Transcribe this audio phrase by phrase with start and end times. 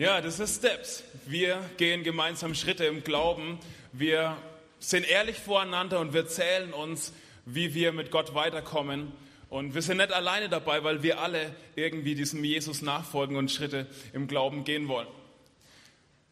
[0.00, 1.04] Ja, das ist Steps.
[1.26, 3.58] Wir gehen gemeinsam Schritte im Glauben.
[3.92, 4.38] Wir
[4.78, 7.12] sind ehrlich voreinander und wir zählen uns,
[7.44, 9.12] wie wir mit Gott weiterkommen.
[9.50, 13.86] Und wir sind nicht alleine dabei, weil wir alle irgendwie diesem Jesus nachfolgen und Schritte
[14.14, 15.06] im Glauben gehen wollen.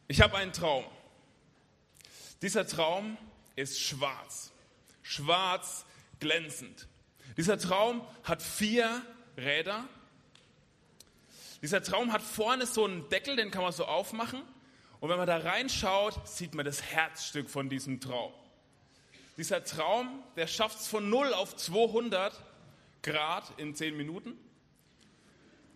[0.06, 0.84] Ich habe einen Traum.
[2.40, 3.18] Dieser Traum
[3.54, 4.50] ist schwarz.
[5.02, 5.84] Schwarz
[6.20, 6.88] glänzend.
[7.36, 9.02] Dieser Traum hat vier
[9.36, 9.86] Räder
[11.62, 14.42] dieser Traum hat vorne so einen Deckel, den kann man so aufmachen.
[15.00, 18.32] Und wenn man da reinschaut, sieht man das Herzstück von diesem Traum.
[19.36, 22.32] Dieser Traum, der schafft es von 0 auf 200
[23.02, 24.36] Grad in 10 Minuten.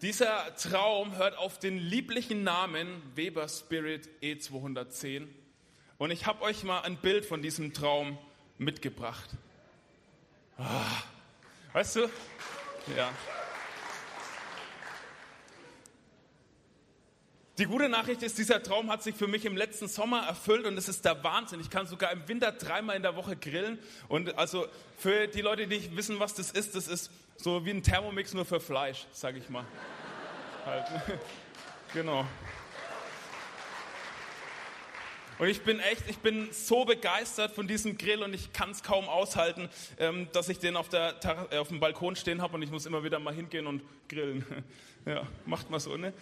[0.00, 5.28] Dieser Traum hört auf den lieblichen Namen Weber Spirit E210.
[5.98, 8.18] Und ich habe euch mal ein Bild von diesem Traum
[8.58, 9.30] mitgebracht.
[10.58, 11.02] Ah,
[11.72, 12.10] weißt du?
[12.96, 13.12] Ja.
[17.58, 20.78] Die gute Nachricht ist, dieser Traum hat sich für mich im letzten Sommer erfüllt und
[20.78, 21.60] es ist der Wahnsinn.
[21.60, 23.78] Ich kann sogar im Winter dreimal in der Woche grillen.
[24.08, 27.70] Und also für die Leute, die nicht wissen, was das ist, das ist so wie
[27.70, 29.66] ein Thermomix nur für Fleisch, sage ich mal.
[30.64, 30.86] halt.
[31.92, 32.24] genau.
[35.38, 38.82] Und ich bin echt, ich bin so begeistert von diesem Grill und ich kann es
[38.82, 41.16] kaum aushalten, ähm, dass ich den auf, der,
[41.50, 44.46] äh, auf dem Balkon stehen habe und ich muss immer wieder mal hingehen und grillen.
[45.04, 46.14] ja, macht mal so, ne?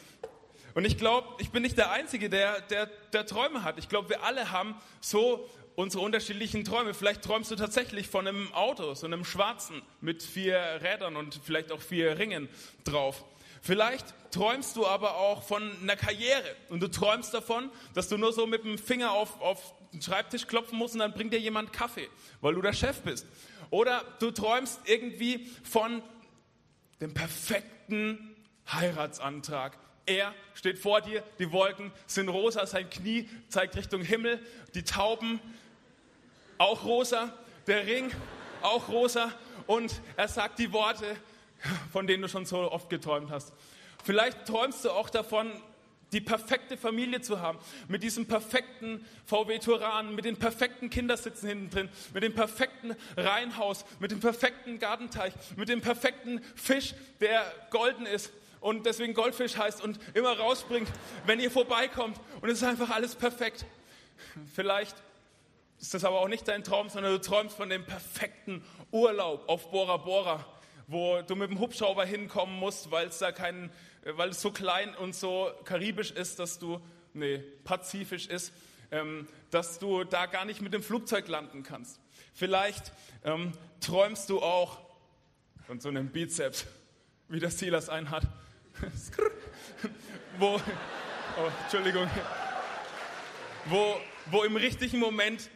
[0.74, 3.78] Und ich glaube, ich bin nicht der Einzige, der, der, der Träume hat.
[3.78, 6.94] Ich glaube, wir alle haben so unsere unterschiedlichen Träume.
[6.94, 11.72] Vielleicht träumst du tatsächlich von einem Auto, so einem schwarzen mit vier Rädern und vielleicht
[11.72, 12.48] auch vier Ringen
[12.84, 13.24] drauf.
[13.62, 18.32] Vielleicht träumst du aber auch von einer Karriere und du träumst davon, dass du nur
[18.32, 21.72] so mit dem Finger auf, auf den Schreibtisch klopfen musst und dann bringt dir jemand
[21.72, 22.08] Kaffee,
[22.40, 23.26] weil du der Chef bist.
[23.70, 26.02] Oder du träumst irgendwie von
[27.00, 28.36] dem perfekten
[28.72, 29.78] Heiratsantrag,
[30.10, 34.44] er steht vor dir, die Wolken sind rosa, sein Knie zeigt Richtung Himmel,
[34.74, 35.40] die Tauben
[36.58, 37.32] auch rosa,
[37.66, 38.10] der Ring
[38.60, 39.32] auch rosa
[39.66, 41.16] und er sagt die Worte,
[41.92, 43.52] von denen du schon so oft geträumt hast.
[44.02, 45.52] Vielleicht träumst du auch davon,
[46.12, 51.70] die perfekte Familie zu haben, mit diesem perfekten VW Turan, mit den perfekten Kindersitzen hinten
[51.70, 58.06] drin, mit dem perfekten Reihenhaus, mit dem perfekten Gartenteich, mit dem perfekten Fisch, der golden
[58.06, 60.88] ist, und deswegen Goldfisch heißt und immer rausbringt,
[61.26, 62.20] wenn ihr vorbeikommt.
[62.40, 63.64] Und es ist einfach alles perfekt.
[64.54, 64.94] Vielleicht
[65.80, 69.70] ist das aber auch nicht dein Traum, sondern du träumst von dem perfekten Urlaub auf
[69.70, 70.44] Bora Bora,
[70.86, 73.70] wo du mit dem Hubschrauber hinkommen musst, weil es da keinen,
[74.04, 76.80] weil es so klein und so karibisch ist, dass du,
[77.14, 78.52] nee, pazifisch ist,
[78.90, 81.98] ähm, dass du da gar nicht mit dem Flugzeug landen kannst.
[82.34, 82.92] Vielleicht
[83.24, 84.80] ähm, träumst du auch
[85.66, 86.66] von so einem Bizeps,
[87.28, 88.26] wie der Silas einen hat
[90.38, 92.08] wo, oh, Entschuldigung,
[93.66, 93.96] wo,
[94.26, 95.50] wo im richtigen Moment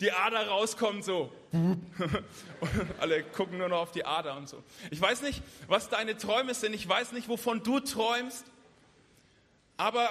[0.00, 1.32] die Ader rauskommt, so.
[3.00, 4.62] alle gucken nur noch auf die Ader und so.
[4.90, 8.44] Ich weiß nicht, was deine Träume sind, ich weiß nicht, wovon du träumst,
[9.76, 10.10] aber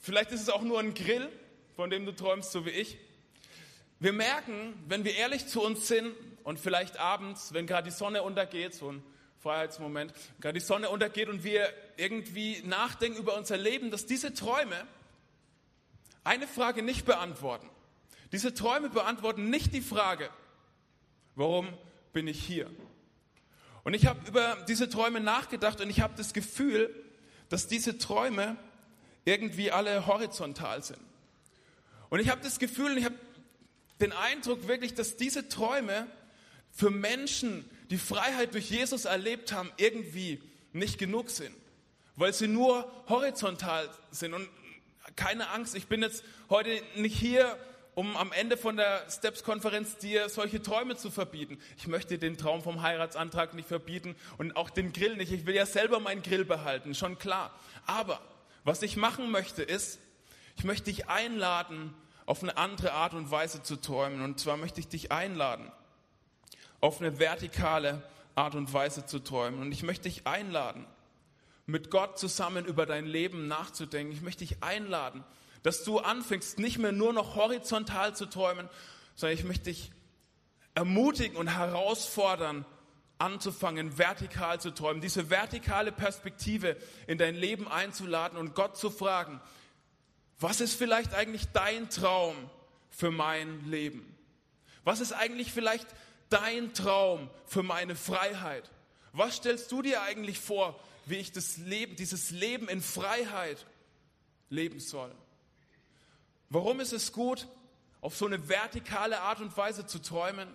[0.00, 1.28] vielleicht ist es auch nur ein Grill,
[1.76, 2.98] von dem du träumst, so wie ich.
[4.00, 6.14] Wir merken, wenn wir ehrlich zu uns sind
[6.44, 9.02] und vielleicht abends, wenn gerade die Sonne untergeht, so ein
[9.42, 14.86] Freiheitsmoment, gerade die Sonne untergeht und wir irgendwie nachdenken über unser Leben, dass diese Träume
[16.24, 17.68] eine Frage nicht beantworten.
[18.30, 20.30] Diese Träume beantworten nicht die Frage,
[21.34, 21.68] warum
[22.12, 22.70] bin ich hier?
[23.84, 26.94] Und ich habe über diese Träume nachgedacht und ich habe das Gefühl,
[27.48, 28.56] dass diese Träume
[29.24, 31.00] irgendwie alle horizontal sind.
[32.10, 33.18] Und ich habe das Gefühl und ich habe
[34.00, 36.06] den Eindruck wirklich, dass diese Träume
[36.70, 40.42] für Menschen, die Freiheit durch Jesus erlebt haben, irgendwie
[40.72, 41.54] nicht genug sind,
[42.16, 44.32] weil sie nur horizontal sind.
[44.32, 44.48] Und
[45.14, 47.54] keine Angst, ich bin jetzt heute nicht hier,
[47.94, 51.58] um am Ende von der Steps-Konferenz dir solche Träume zu verbieten.
[51.76, 55.30] Ich möchte den Traum vom Heiratsantrag nicht verbieten und auch den Grill nicht.
[55.30, 57.54] Ich will ja selber meinen Grill behalten, schon klar.
[57.84, 58.22] Aber
[58.64, 59.98] was ich machen möchte ist,
[60.56, 61.92] ich möchte dich einladen,
[62.24, 64.22] auf eine andere Art und Weise zu träumen.
[64.22, 65.70] Und zwar möchte ich dich einladen,
[66.82, 68.02] auf eine vertikale
[68.34, 69.60] Art und Weise zu träumen.
[69.60, 70.84] Und ich möchte dich einladen,
[71.64, 74.12] mit Gott zusammen über dein Leben nachzudenken.
[74.12, 75.24] Ich möchte dich einladen,
[75.62, 78.68] dass du anfängst, nicht mehr nur noch horizontal zu träumen,
[79.14, 79.92] sondern ich möchte dich
[80.74, 82.66] ermutigen und herausfordern,
[83.18, 86.76] anzufangen, vertikal zu träumen, diese vertikale Perspektive
[87.06, 89.40] in dein Leben einzuladen und Gott zu fragen,
[90.40, 92.34] was ist vielleicht eigentlich dein Traum
[92.90, 94.04] für mein Leben?
[94.82, 95.86] Was ist eigentlich vielleicht
[96.32, 98.70] dein Traum für meine Freiheit?
[99.12, 103.66] Was stellst du dir eigentlich vor, wie ich das Leben, dieses Leben in Freiheit
[104.48, 105.12] leben soll.
[106.50, 107.48] Warum ist es gut,
[108.00, 110.48] auf so eine vertikale Art und Weise zu träumen?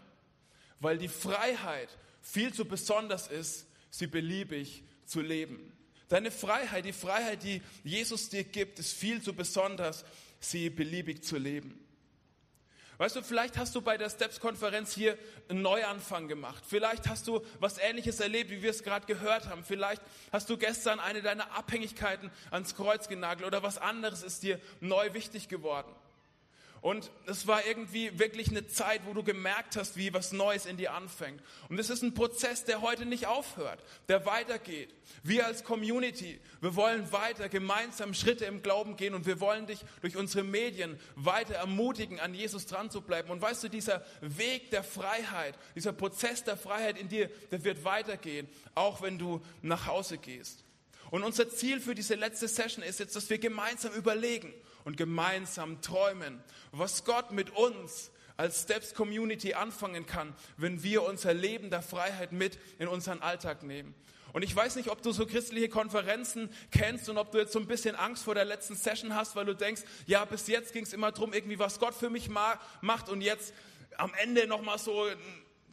[0.79, 1.89] Weil die Freiheit
[2.21, 5.73] viel zu besonders ist, sie beliebig zu leben.
[6.07, 10.05] Deine Freiheit, die Freiheit, die Jesus dir gibt, ist viel zu besonders,
[10.39, 11.83] sie beliebig zu leben.
[12.97, 15.17] Weißt du, vielleicht hast du bei der Steps-Konferenz hier
[15.49, 16.63] einen Neuanfang gemacht.
[16.67, 19.63] Vielleicht hast du was Ähnliches erlebt, wie wir es gerade gehört haben.
[19.63, 20.01] Vielleicht
[20.31, 25.13] hast du gestern eine deiner Abhängigkeiten ans Kreuz genagelt oder was anderes ist dir neu
[25.13, 25.93] wichtig geworden.
[26.81, 30.77] Und es war irgendwie wirklich eine Zeit, wo du gemerkt hast, wie was Neues in
[30.77, 31.41] dir anfängt.
[31.69, 34.93] Und es ist ein Prozess, der heute nicht aufhört, der weitergeht.
[35.23, 39.79] Wir als Community, wir wollen weiter gemeinsam Schritte im Glauben gehen und wir wollen dich
[40.01, 43.31] durch unsere Medien weiter ermutigen, an Jesus dran zu bleiben.
[43.31, 47.83] Und weißt du, dieser Weg der Freiheit, dieser Prozess der Freiheit in dir, der wird
[47.85, 50.63] weitergehen, auch wenn du nach Hause gehst.
[51.09, 54.53] Und unser Ziel für diese letzte Session ist jetzt, dass wir gemeinsam überlegen
[54.87, 56.41] und gemeinsam träumen,
[56.71, 62.31] was Gott mit uns als Steps Community anfangen kann, wenn wir unser Leben der Freiheit
[62.31, 63.93] mit in unseren Alltag nehmen.
[64.31, 67.59] Und ich weiß nicht, ob du so christliche Konferenzen kennst und ob du jetzt so
[67.59, 70.83] ein bisschen Angst vor der letzten Session hast, weil du denkst, ja, bis jetzt ging
[70.83, 73.53] es immer darum, irgendwie was Gott für mich macht und jetzt
[73.97, 75.05] am Ende nochmal so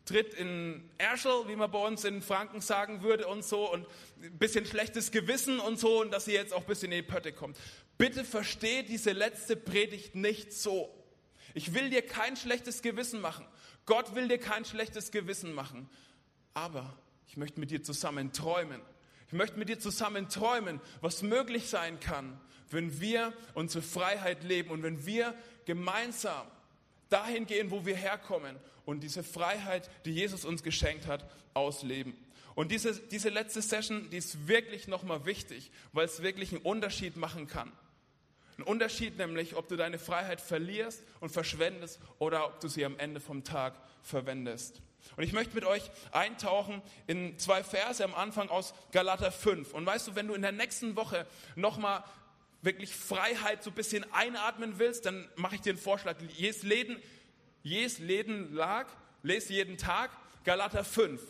[0.05, 3.87] Tritt in Erschel, wie man bei uns in Franken sagen würde und so und
[4.23, 7.11] ein bisschen schlechtes Gewissen und so und dass sie jetzt auch ein bisschen in die
[7.11, 7.57] Pötte kommt.
[7.97, 10.95] Bitte versteh diese letzte Predigt nicht so.
[11.55, 13.47] Ich will dir kein schlechtes Gewissen machen.
[13.87, 15.89] Gott will dir kein schlechtes Gewissen machen.
[16.53, 18.83] Aber ich möchte mit dir zusammen träumen.
[19.29, 22.39] Ich möchte mit dir zusammen träumen, was möglich sein kann,
[22.71, 25.35] wenn wir unsere Freiheit leben und wenn wir
[25.65, 26.47] gemeinsam
[27.09, 32.15] dahin gehen, wo wir herkommen und diese Freiheit, die Jesus uns geschenkt hat, ausleben.
[32.55, 37.17] Und diese, diese letzte Session, die ist wirklich nochmal wichtig, weil es wirklich einen Unterschied
[37.17, 37.73] machen kann.
[38.59, 42.99] Ein Unterschied nämlich, ob du deine Freiheit verlierst und verschwendest oder ob du sie am
[42.99, 44.81] Ende vom Tag verwendest.
[45.17, 49.75] Und ich möchte mit euch eintauchen in zwei Verse am Anfang aus Galater 5.
[49.75, 52.05] Und weißt du, wenn du in der nächsten Woche nochmal
[52.65, 56.17] wirklich Freiheit so ein bisschen einatmen willst, dann mache ich dir einen Vorschlag.
[56.37, 56.97] Jedes Leben,
[57.63, 58.89] jedes Leben lag,
[59.23, 60.11] lese jeden Tag
[60.45, 61.21] Galater 5.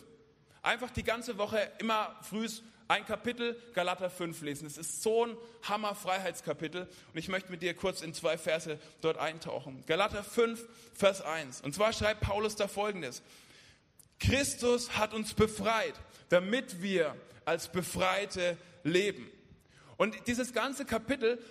[0.61, 4.67] Einfach die ganze Woche immer frühs ein Kapitel Galater 5 lesen.
[4.67, 9.17] Es ist so ein Hammer-Freiheitskapitel und ich möchte mit dir kurz in zwei Verse dort
[9.17, 9.83] eintauchen.
[9.87, 11.61] Galater 5, Vers 1.
[11.61, 13.23] Und zwar schreibt Paulus da folgendes.
[14.19, 15.95] Christus hat uns befreit,
[16.29, 19.29] damit wir als Befreite leben.
[19.97, 21.41] Und dieses ganze Kapitel,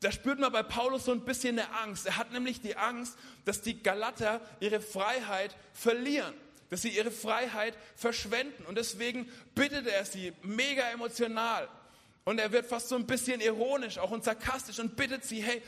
[0.00, 2.06] da spürt man bei Paulus so ein bisschen eine Angst.
[2.06, 6.34] Er hat nämlich die Angst, dass die Galater ihre Freiheit verlieren
[6.74, 8.64] dass sie ihre Freiheit verschwenden.
[8.64, 11.68] Und deswegen bittet er sie mega emotional.
[12.24, 15.62] Und er wird fast so ein bisschen ironisch, auch und sarkastisch und bittet sie, hey,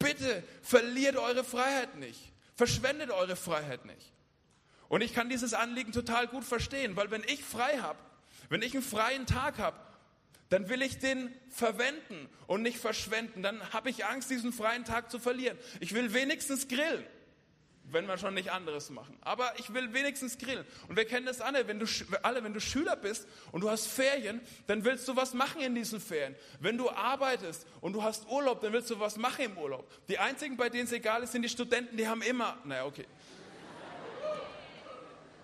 [0.00, 2.32] bitte verliert eure Freiheit nicht.
[2.56, 4.12] Verschwendet eure Freiheit nicht.
[4.88, 7.98] Und ich kann dieses Anliegen total gut verstehen, weil wenn ich frei habe,
[8.48, 9.78] wenn ich einen freien Tag habe,
[10.50, 13.42] dann will ich den verwenden und nicht verschwenden.
[13.42, 15.58] Dann habe ich Angst, diesen freien Tag zu verlieren.
[15.80, 17.04] Ich will wenigstens grillen
[17.90, 19.16] wenn wir schon nicht anderes machen.
[19.22, 20.64] Aber ich will wenigstens grillen.
[20.88, 21.86] Und wir kennen das alle, wenn du,
[22.22, 25.74] alle, wenn du Schüler bist und du hast Ferien, dann willst du was machen in
[25.74, 26.36] diesen Ferien.
[26.60, 29.90] Wenn du arbeitest und du hast Urlaub, dann willst du was machen im Urlaub.
[30.08, 33.06] Die einzigen, bei denen es egal ist, sind die Studenten, die haben immer, naja, okay.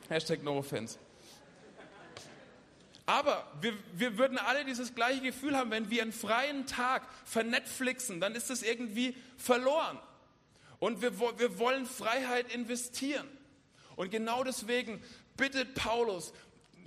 [0.09, 0.99] Hashtag no offense.
[3.07, 8.21] Aber wir, wir würden alle dieses gleiche Gefühl haben, wenn wir einen freien Tag vernetflixen,
[8.21, 9.99] dann ist das irgendwie verloren.
[10.79, 13.29] Und wir, wir wollen Freiheit investieren.
[13.97, 15.03] Und genau deswegen
[15.37, 16.33] bittet Paulus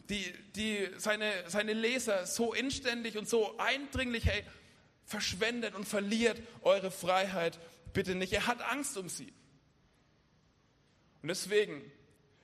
[0.10, 4.44] die, die, seine, seine Leser so inständig und so eindringlich, hey,
[5.06, 7.60] verschwendet und verliert eure Freiheit
[7.94, 8.34] bitte nicht.
[8.34, 9.34] Er hat Angst um sie.
[11.22, 11.82] Und deswegen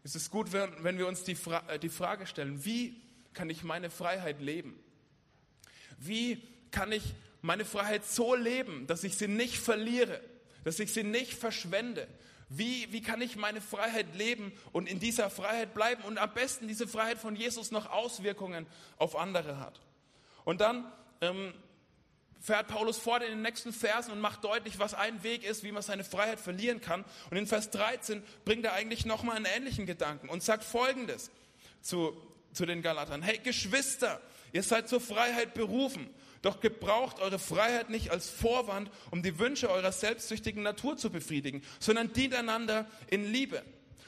[0.03, 3.01] ist es gut, wenn, wenn wir uns die, Fra äh, die Frage stellen, wie
[3.33, 4.79] kann ich meine Freiheit leben?
[5.97, 7.03] Wie kann ich
[7.41, 10.21] meine Freiheit so leben, dass ich sie nicht verliere?
[10.63, 12.07] dass ich sie nicht verschwende.
[12.49, 16.67] Wie, wie kann ich meine Freiheit leben und in dieser Freiheit bleiben und am besten
[16.67, 19.79] diese Freiheit von Jesus noch Auswirkungen auf andere hat?
[20.45, 21.53] Und dann ähm,
[22.39, 25.71] fährt Paulus fort in den nächsten Versen und macht deutlich, was ein Weg ist, wie
[25.71, 27.05] man seine Freiheit verlieren kann.
[27.31, 31.31] Und in Vers 13 bringt er eigentlich nochmal einen ähnlichen Gedanken und sagt Folgendes
[31.81, 32.15] zu,
[32.53, 33.21] zu den Galatern.
[33.21, 36.09] Hey Geschwister, ihr seid zur Freiheit berufen.
[36.41, 41.63] Doch gebraucht eure Freiheit nicht als Vorwand, um die Wünsche eurer selbstsüchtigen Natur zu befriedigen,
[41.79, 43.63] sondern dient einander in Liebe.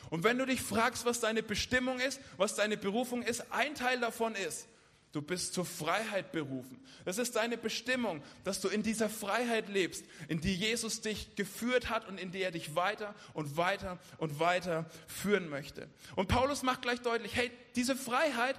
[0.09, 3.99] Und wenn du dich fragst, was deine Bestimmung ist, was deine Berufung ist, ein Teil
[3.99, 4.67] davon ist,
[5.15, 6.77] Du bist zur Freiheit berufen.
[7.05, 11.89] Das ist deine Bestimmung, dass du in dieser Freiheit lebst, in die Jesus dich geführt
[11.89, 15.88] hat und in die er dich weiter und weiter und weiter führen möchte.
[16.17, 18.57] Und Paulus macht gleich deutlich, hey, diese Freiheit,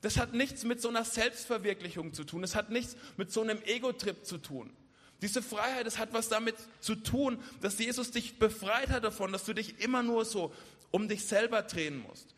[0.00, 2.44] das hat nichts mit so einer Selbstverwirklichung zu tun.
[2.44, 4.70] Es hat nichts mit so einem Ego-Trip zu tun.
[5.22, 9.42] Diese Freiheit, das hat was damit zu tun, dass Jesus dich befreit hat davon, dass
[9.42, 10.54] du dich immer nur so
[10.92, 12.36] um dich selber drehen musst.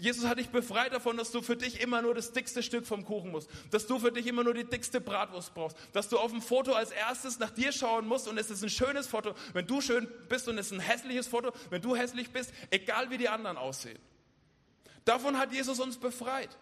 [0.00, 3.04] Jesus hat dich befreit davon, dass du für dich immer nur das dickste Stück vom
[3.04, 6.30] Kuchen musst, dass du für dich immer nur die dickste Bratwurst brauchst, dass du auf
[6.30, 9.66] dem Foto als erstes nach dir schauen musst und es ist ein schönes Foto, wenn
[9.66, 13.18] du schön bist und es ist ein hässliches Foto, wenn du hässlich bist, egal wie
[13.18, 13.98] die anderen aussehen.
[15.04, 16.56] Davon hat Jesus uns befreit.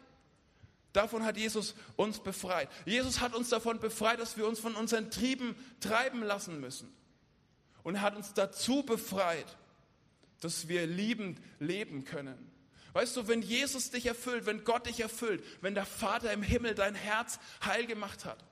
[0.92, 2.68] Davon hat Jesus uns befreit.
[2.86, 6.92] Jesus hat uns davon befreit, dass wir uns von unseren Trieben treiben lassen müssen.
[7.84, 9.56] Und er hat uns dazu befreit,
[10.40, 12.57] dass wir liebend leben können.
[12.92, 16.74] Weißt du, wenn Jesus dich erfüllt, wenn Gott dich erfüllt, wenn der Vater im Himmel
[16.74, 18.44] dein Herz heil gemacht hat,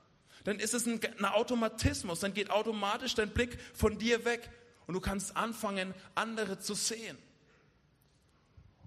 [0.45, 4.49] dann ist es ein, ein Automatismus, dann geht automatisch dein Blick von dir weg
[4.87, 7.19] und du kannst anfangen, andere zu sehen.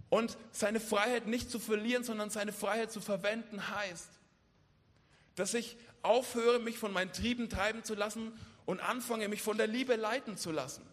[0.09, 4.09] Und seine Freiheit nicht zu verlieren, sondern seine Freiheit zu verwenden heißt,
[5.35, 8.31] dass ich aufhöre, mich von meinen Trieben treiben zu lassen
[8.65, 10.83] und anfange, mich von der Liebe leiten zu lassen.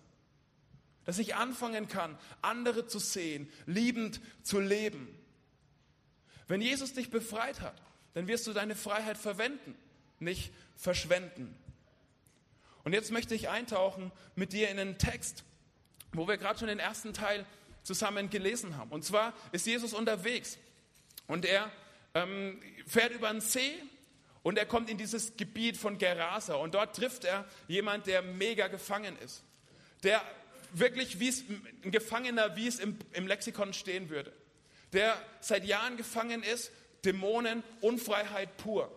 [1.06, 5.08] Dass ich anfangen kann, andere zu sehen, liebend zu leben.
[6.48, 7.80] Wenn Jesus dich befreit hat,
[8.14, 9.76] dann wirst du deine Freiheit verwenden,
[10.18, 11.56] nicht verschwenden.
[12.84, 15.42] Und jetzt möchte ich eintauchen mit dir in einen Text,
[16.12, 17.44] wo wir gerade schon den ersten Teil
[17.82, 18.90] zusammen gelesen haben.
[18.90, 20.58] Und zwar ist Jesus unterwegs
[21.26, 21.70] und er
[22.14, 23.74] ähm, fährt über einen See
[24.42, 28.68] und er kommt in dieses Gebiet von Gerasa und dort trifft er jemand, der mega
[28.68, 29.42] gefangen ist,
[30.02, 30.22] der
[30.72, 31.44] wirklich wie es
[31.84, 34.32] ein Gefangener, wie es im, im Lexikon stehen würde.
[34.92, 36.70] Der seit Jahren gefangen ist,
[37.04, 38.90] Dämonen, Unfreiheit pur.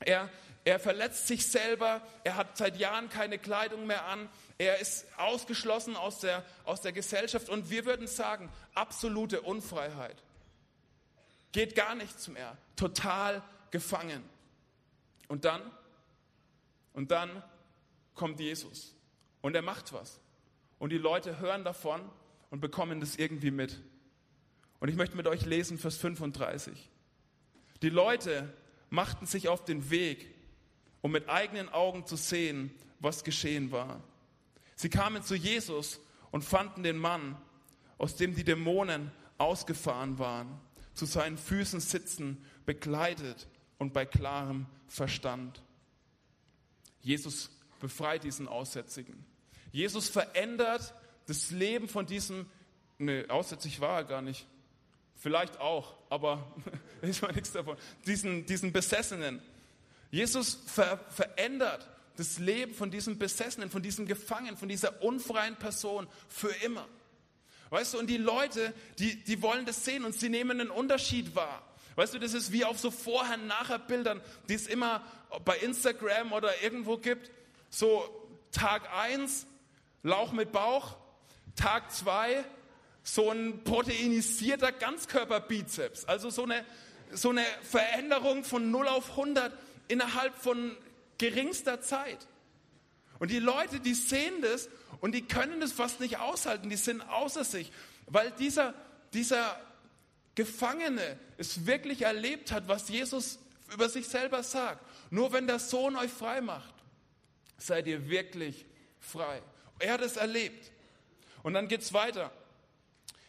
[0.00, 0.28] Er,
[0.64, 5.96] er verletzt sich selber, er hat seit Jahren keine Kleidung mehr an, er ist ausgeschlossen
[5.96, 10.22] aus der, aus der Gesellschaft und wir würden sagen, absolute Unfreiheit.
[11.52, 14.22] Geht gar nichts mehr, total gefangen.
[15.28, 15.62] Und dann,
[16.92, 17.42] und dann
[18.14, 18.94] kommt Jesus
[19.40, 20.20] und er macht was.
[20.80, 22.00] Und die Leute hören davon
[22.48, 23.80] und bekommen das irgendwie mit.
[24.80, 26.90] Und ich möchte mit euch lesen, Vers 35.
[27.82, 28.52] Die Leute
[28.88, 30.34] machten sich auf den Weg,
[31.02, 34.02] um mit eigenen Augen zu sehen, was geschehen war.
[34.74, 37.36] Sie kamen zu Jesus und fanden den Mann,
[37.98, 40.58] aus dem die Dämonen ausgefahren waren,
[40.94, 45.62] zu seinen Füßen sitzen, begleitet und bei klarem Verstand.
[47.02, 49.29] Jesus befreit diesen Aussätzigen.
[49.72, 50.94] Jesus verändert
[51.26, 52.46] das Leben von diesem,
[52.98, 54.46] ne, aussätzig war er gar nicht,
[55.16, 56.44] vielleicht auch, aber
[57.02, 59.40] ich war nichts davon, diesen, diesen Besessenen.
[60.10, 66.06] Jesus ver verändert das Leben von diesem Besessenen, von diesem Gefangenen, von dieser unfreien Person
[66.28, 66.86] für immer.
[67.70, 71.36] Weißt du, und die Leute, die, die wollen das sehen und sie nehmen einen Unterschied
[71.36, 71.62] wahr.
[71.94, 75.04] Weißt du, das ist wie auf so Vorher-Nachher-Bildern, die es immer
[75.44, 77.30] bei Instagram oder irgendwo gibt.
[77.70, 78.04] So
[78.50, 79.46] Tag 1
[80.02, 80.96] Lauch mit Bauch.
[81.56, 82.44] Tag zwei,
[83.02, 86.04] so ein proteinisierter Ganzkörperbizeps.
[86.04, 86.64] Also so eine,
[87.12, 89.52] so eine Veränderung von 0 auf 100
[89.88, 90.76] innerhalb von
[91.18, 92.26] geringster Zeit.
[93.18, 94.68] Und die Leute, die sehen das
[95.00, 97.70] und die können das fast nicht aushalten, die sind außer sich,
[98.06, 98.74] weil dieser,
[99.12, 99.60] dieser
[100.34, 103.38] Gefangene es wirklich erlebt hat, was Jesus
[103.72, 104.84] über sich selber sagt.
[105.10, 106.74] Nur wenn der Sohn euch frei macht,
[107.58, 108.64] seid ihr wirklich
[108.98, 109.42] frei.
[109.80, 110.70] Er hat es erlebt.
[111.42, 112.30] Und dann geht es weiter.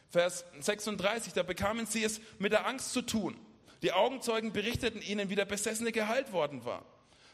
[0.10, 3.38] Vers 36, da bekamen sie es mit der Angst zu tun.
[3.81, 6.86] Die Augenzeugen berichteten ihnen, wie der Besessene geheilt worden war.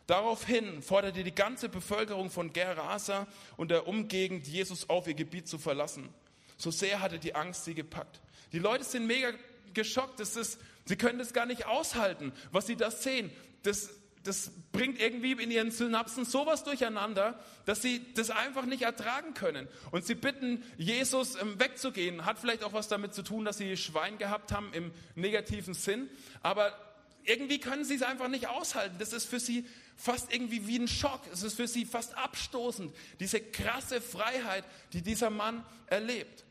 [0.06, 5.58] Daraufhin forderte die ganze Bevölkerung von Gerasa und der Umgegend Jesus auf, ihr Gebiet zu
[5.58, 6.08] verlassen.
[6.56, 8.22] So sehr hatte die Angst sie gepackt.
[8.54, 9.34] Die Leute sind mega
[9.74, 10.20] geschockt.
[10.20, 13.32] Das ist, sie können das gar nicht aushalten, was sie da sehen.
[13.64, 13.90] Das,
[14.28, 19.68] das bringt irgendwie in ihren Synapsen sowas durcheinander, dass sie das einfach nicht ertragen können.
[19.92, 22.26] Und sie bitten Jesus ähm, wegzugehen.
[22.26, 26.10] Hat vielleicht auch was damit zu tun, dass sie Schwein gehabt haben im negativen Sinn.
[26.44, 26.78] Aber
[27.24, 28.98] irgendwie können sie es einfach nicht aushalten.
[29.00, 29.66] Das ist für sie
[29.96, 31.22] fast irgendwie wie ein Schock.
[31.32, 32.94] Es ist für sie fast abstoßend.
[33.22, 36.44] Diese krasse Freiheit, die dieser Mann erlebt.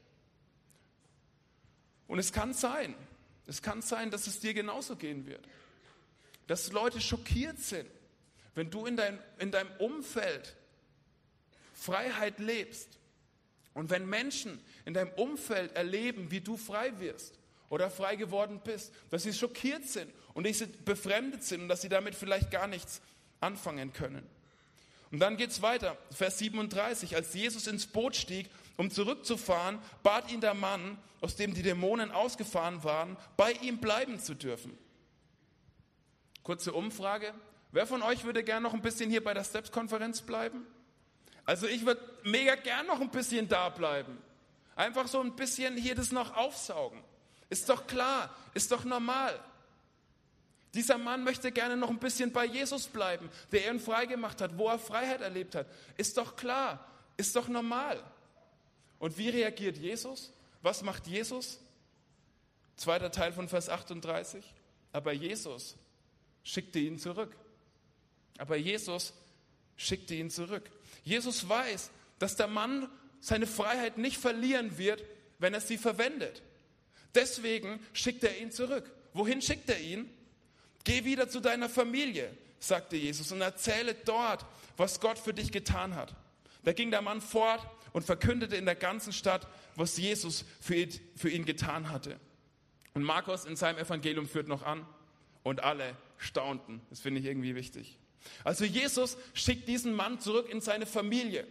[2.08, 2.94] Und es kann sein,
[3.46, 5.46] es kann sein, dass es dir genauso gehen wird
[6.46, 7.88] dass Leute schockiert sind,
[8.54, 10.56] wenn du in, dein, in deinem Umfeld
[11.74, 12.88] Freiheit lebst
[13.74, 17.38] und wenn Menschen in deinem Umfeld erleben, wie du frei wirst
[17.68, 21.82] oder frei geworden bist, dass sie schockiert sind und dass sie befremdet sind und dass
[21.82, 23.02] sie damit vielleicht gar nichts
[23.40, 24.26] anfangen können.
[25.12, 27.14] Und dann geht es weiter, Vers 37.
[27.14, 32.10] Als Jesus ins Boot stieg, um zurückzufahren, bat ihn der Mann, aus dem die Dämonen
[32.10, 34.76] ausgefahren waren, bei ihm bleiben zu dürfen.
[36.46, 37.34] Kurze Umfrage.
[37.72, 40.64] Wer von euch würde gern noch ein bisschen hier bei der Steps-Konferenz bleiben?
[41.44, 44.16] Also ich würde mega gern noch ein bisschen da bleiben.
[44.76, 47.02] Einfach so ein bisschen hier das noch aufsaugen.
[47.48, 49.36] Ist doch klar, ist doch normal.
[50.72, 54.68] Dieser Mann möchte gerne noch ein bisschen bei Jesus bleiben, der ihn freigemacht hat, wo
[54.68, 55.66] er Freiheit erlebt hat.
[55.96, 56.86] Ist doch klar,
[57.16, 58.00] ist doch normal.
[59.00, 60.32] Und wie reagiert Jesus?
[60.62, 61.58] Was macht Jesus?
[62.76, 64.44] Zweiter Teil von Vers 38.
[64.92, 65.74] Aber Jesus
[66.46, 67.36] schickte ihn zurück.
[68.38, 69.12] Aber Jesus
[69.76, 70.70] schickte ihn zurück.
[71.02, 72.88] Jesus weiß, dass der Mann
[73.20, 75.02] seine Freiheit nicht verlieren wird,
[75.38, 76.42] wenn er sie verwendet.
[77.14, 78.90] Deswegen schickt er ihn zurück.
[79.12, 80.08] Wohin schickt er ihn?
[80.84, 85.96] Geh wieder zu deiner Familie, sagte Jesus, und erzähle dort, was Gott für dich getan
[85.96, 86.14] hat.
[86.62, 91.00] Da ging der Mann fort und verkündete in der ganzen Stadt, was Jesus für ihn,
[91.16, 92.20] für ihn getan hatte.
[92.94, 94.86] Und Markus in seinem Evangelium führt noch an,
[95.42, 96.80] und alle staunten.
[96.90, 97.98] Das finde ich irgendwie wichtig.
[98.44, 101.46] Also Jesus schickt diesen Mann zurück in seine Familie.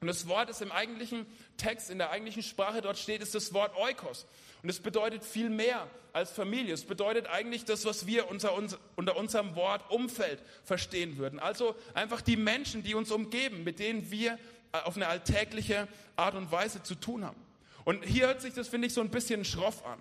[0.00, 1.24] Und das Wort, das im eigentlichen
[1.56, 4.26] Text, in der eigentlichen Sprache dort steht, ist das Wort Oikos.
[4.62, 6.74] Und es bedeutet viel mehr als Familie.
[6.74, 8.54] Es bedeutet eigentlich das, was wir unter,
[8.96, 11.38] unter unserem Wort Umfeld verstehen würden.
[11.38, 14.38] Also einfach die Menschen, die uns umgeben, mit denen wir
[14.72, 17.40] äh, auf eine alltägliche Art und Weise zu tun haben.
[17.84, 19.98] Und hier hört sich das, finde ich, so ein bisschen schroff an.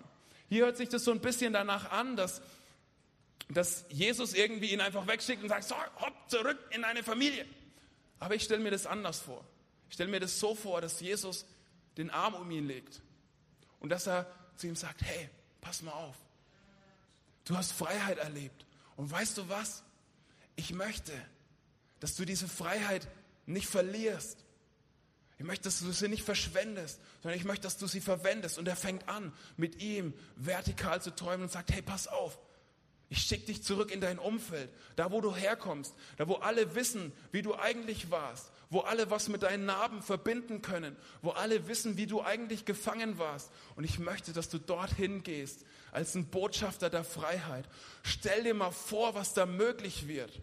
[0.49, 2.41] Hier hört sich das so ein bisschen danach an, dass,
[3.57, 7.45] dass Jesus irgendwie ihn einfach wegschickt und sagt, so, hopp, zurück in deine Familie.
[8.19, 9.43] Aber ich stelle mir das anders vor.
[9.89, 11.45] Ich stelle mir das so vor, dass Jesus
[11.97, 13.01] den Arm um ihn legt
[13.79, 15.29] und dass er zu ihm sagt, hey,
[15.61, 16.15] pass mal auf,
[17.45, 19.83] du hast Freiheit erlebt und weißt du was?
[20.55, 21.11] Ich möchte,
[21.99, 23.07] dass du diese Freiheit
[23.45, 24.37] nicht verlierst.
[25.37, 28.57] Ich möchte, dass du sie nicht verschwendest, sondern ich möchte, dass du sie verwendest.
[28.57, 32.37] Und er fängt an, mit ihm vertikal zu träumen und sagt, hey, pass auf,
[33.13, 37.11] ich schicke dich zurück in dein Umfeld, da wo du herkommst, da wo alle wissen,
[37.31, 41.95] wie du eigentlich warst, wo alle was mit deinen Narben verbinden können, wo alle wissen,
[41.95, 43.51] wie du eigentlich gefangen warst.
[43.75, 47.65] Und ich möchte, dass du dorthin gehst als ein Botschafter der Freiheit.
[48.01, 50.41] Stell dir mal vor, was da möglich wird.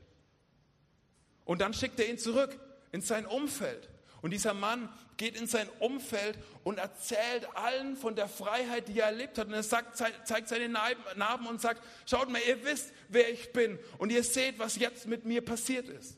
[1.45, 2.57] Und dann schickt er ihn zurück
[2.93, 3.89] in sein Umfeld.
[4.23, 9.07] Und dieser Mann geht in sein Umfeld und erzählt allen von der Freiheit, die er
[9.07, 9.47] erlebt hat.
[9.47, 13.79] Und er sagt, zeigt seine Narben und sagt, schaut mal, ihr wisst, wer ich bin.
[13.99, 16.17] Und ihr seht, was jetzt mit mir passiert ist.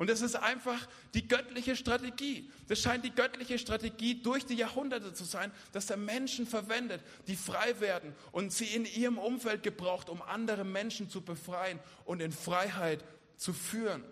[0.00, 2.50] Und das ist einfach die göttliche Strategie.
[2.68, 7.36] Das scheint die göttliche Strategie durch die Jahrhunderte zu sein, dass er Menschen verwendet, die
[7.36, 12.32] frei werden und sie in ihrem Umfeld gebraucht, um andere Menschen zu befreien und in
[12.32, 13.04] Freiheit
[13.36, 14.02] zu führen.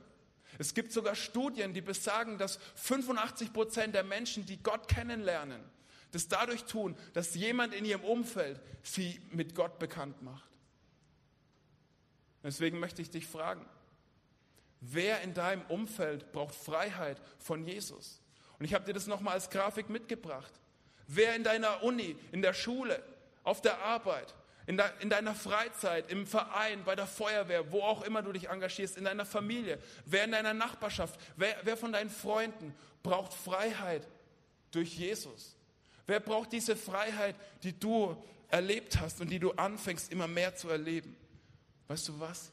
[0.57, 5.61] Es gibt sogar Studien, die besagen, dass 85 Prozent der Menschen, die Gott kennenlernen,
[6.13, 10.49] das dadurch tun, dass jemand in ihrem Umfeld sie mit Gott bekannt macht.
[12.43, 13.65] Deswegen möchte ich dich fragen,
[14.81, 18.23] wer in deinem Umfeld braucht Freiheit von Jesus?
[18.59, 20.53] Und ich habe dir das nochmal als Grafik mitgebracht.
[21.07, 23.03] Wer in deiner Uni, in der Schule,
[23.43, 24.35] auf der Arbeit,
[24.69, 28.51] in, de, in deiner Freizeit, im Verein, bei der Feuerwehr, wo auch immer du dich
[28.51, 34.07] engagierst, in deiner Familie, wer in deiner Nachbarschaft, wer, wer von deinen Freunden braucht Freiheit
[34.71, 35.57] durch Jesus?
[36.07, 40.69] Wer braucht diese Freiheit, die du erlebt hast und die du anfängst immer mehr zu
[40.69, 41.17] erleben?
[41.87, 42.53] Weißt du was?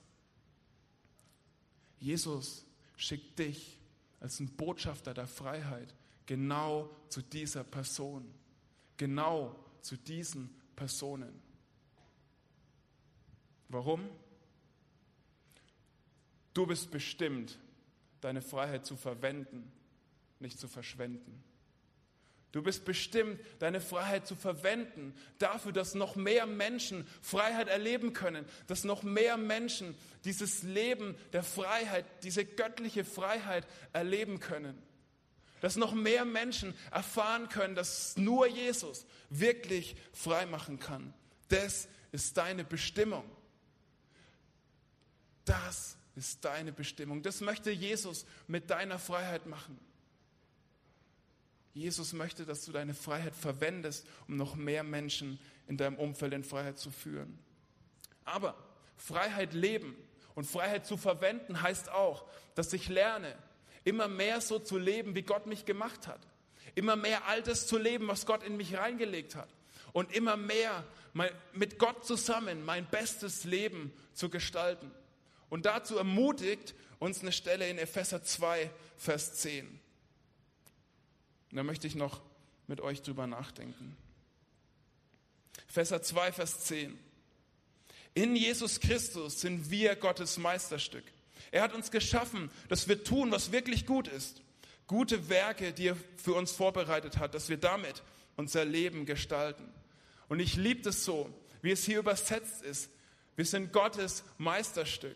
[1.99, 3.77] Jesus schickt dich
[4.21, 5.93] als ein Botschafter der Freiheit
[6.25, 8.33] genau zu dieser Person,
[8.95, 11.43] genau zu diesen Personen.
[13.69, 14.09] Warum?
[16.53, 17.59] Du bist bestimmt,
[18.21, 19.71] deine Freiheit zu verwenden,
[20.39, 21.43] nicht zu verschwenden.
[22.55, 28.45] Du bist bestimmt, deine Freiheit zu verwenden, dafür, dass noch mehr Menschen Freiheit erleben können,
[28.67, 34.81] dass noch mehr Menschen dieses Leben der Freiheit, diese göttliche Freiheit erleben können.
[35.59, 41.13] Dass noch mehr Menschen erfahren können, dass nur Jesus wirklich frei machen kann.
[41.49, 43.29] Das ist deine Bestimmung.
[45.45, 47.21] Das ist deine Bestimmung.
[47.21, 49.79] Das möchte Jesus mit deiner Freiheit machen.
[51.73, 56.43] Jesus möchte, dass du deine Freiheit verwendest, um noch mehr Menschen in deinem Umfeld in
[56.43, 57.37] Freiheit zu führen.
[58.23, 58.55] Aber
[58.97, 59.95] Freiheit leben
[60.35, 63.35] und Freiheit zu verwenden heißt auch, dass ich lerne,
[63.83, 66.25] immer mehr so zu leben, wie Gott mich gemacht hat.
[66.75, 69.49] Immer mehr Altes zu leben, was Gott in mich reingelegt hat.
[69.95, 70.83] und immer mehr
[71.53, 74.91] mit Gott zusammen mein bestes Leben zu gestalten.
[75.55, 79.65] Und dazu ermutigt uns eine Stelle in Epheser 2, Vers 10.
[79.65, 82.21] Und da möchte ich noch
[82.67, 83.95] mit euch drüber nachdenken.
[85.69, 86.99] Epheser 2, Vers 10.
[88.15, 91.05] In Jesus Christus sind wir Gottes Meisterstück.
[91.51, 94.41] Er hat uns geschaffen, dass wir tun, was wirklich gut ist.
[94.87, 98.03] Gute Werke, die er für uns vorbereitet hat, dass wir damit
[98.35, 99.71] unser Leben gestalten.
[100.27, 102.89] Und ich liebe das so, wie es hier übersetzt ist.
[103.37, 105.15] Wir sind Gottes Meisterstück.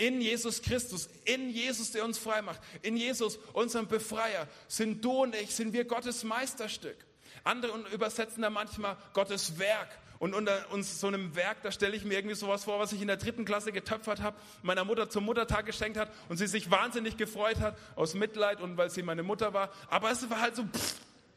[0.00, 5.24] In Jesus Christus, in Jesus, der uns frei macht, in Jesus, unserem Befreier, sind du
[5.24, 6.96] und ich, sind wir Gottes Meisterstück.
[7.44, 9.88] Andere übersetzen da manchmal Gottes Werk.
[10.18, 13.02] Und unter uns so einem Werk, da stelle ich mir irgendwie sowas vor, was ich
[13.02, 16.70] in der dritten Klasse getöpfert habe, meiner Mutter zum Muttertag geschenkt hat und sie sich
[16.70, 19.70] wahnsinnig gefreut hat, aus Mitleid und weil sie meine Mutter war.
[19.90, 20.94] Aber es war halt so, pff,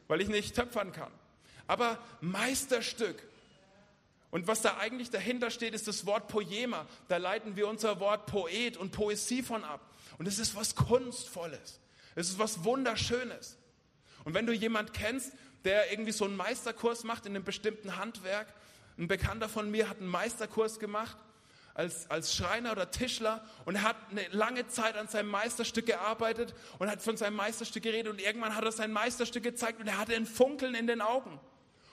[0.08, 1.12] weil ich nicht töpfern kann.
[1.66, 3.22] Aber Meisterstück.
[4.34, 6.86] Und was da eigentlich dahinter steht, ist das Wort Poema.
[7.06, 9.80] Da leiten wir unser Wort Poet und Poesie von ab.
[10.18, 11.78] Und es ist was Kunstvolles.
[12.16, 13.56] Es ist was Wunderschönes.
[14.24, 15.30] Und wenn du jemand kennst,
[15.62, 18.52] der irgendwie so einen Meisterkurs macht in einem bestimmten Handwerk,
[18.98, 21.16] ein Bekannter von mir hat einen Meisterkurs gemacht
[21.74, 26.90] als, als Schreiner oder Tischler und hat eine lange Zeit an seinem Meisterstück gearbeitet und
[26.90, 30.16] hat von seinem Meisterstück geredet und irgendwann hat er sein Meisterstück gezeigt und er hatte
[30.16, 31.38] ein Funkeln in den Augen.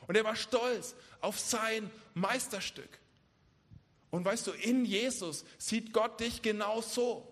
[0.08, 3.00] Und er war stolz auf sein Meisterstück.
[4.10, 7.28] Und weißt du, in Jesus sieht Gott dich genau so,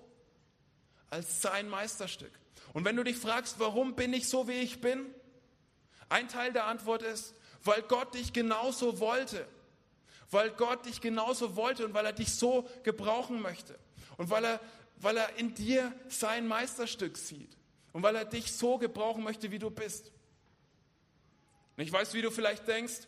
[1.09, 2.31] als sein Meisterstück.
[2.73, 5.05] Und wenn du dich fragst, warum bin ich so, wie ich bin?
[6.07, 9.47] Ein Teil der Antwort ist, weil Gott dich genauso wollte
[10.31, 13.77] weil Gott dich genauso wollte und weil er dich so gebrauchen möchte
[14.17, 14.59] und weil er,
[14.97, 17.57] weil er in dir sein Meisterstück sieht
[17.93, 20.11] und weil er dich so gebrauchen möchte, wie du bist.
[21.79, 23.07] Und ich weiß, wie du vielleicht denkst,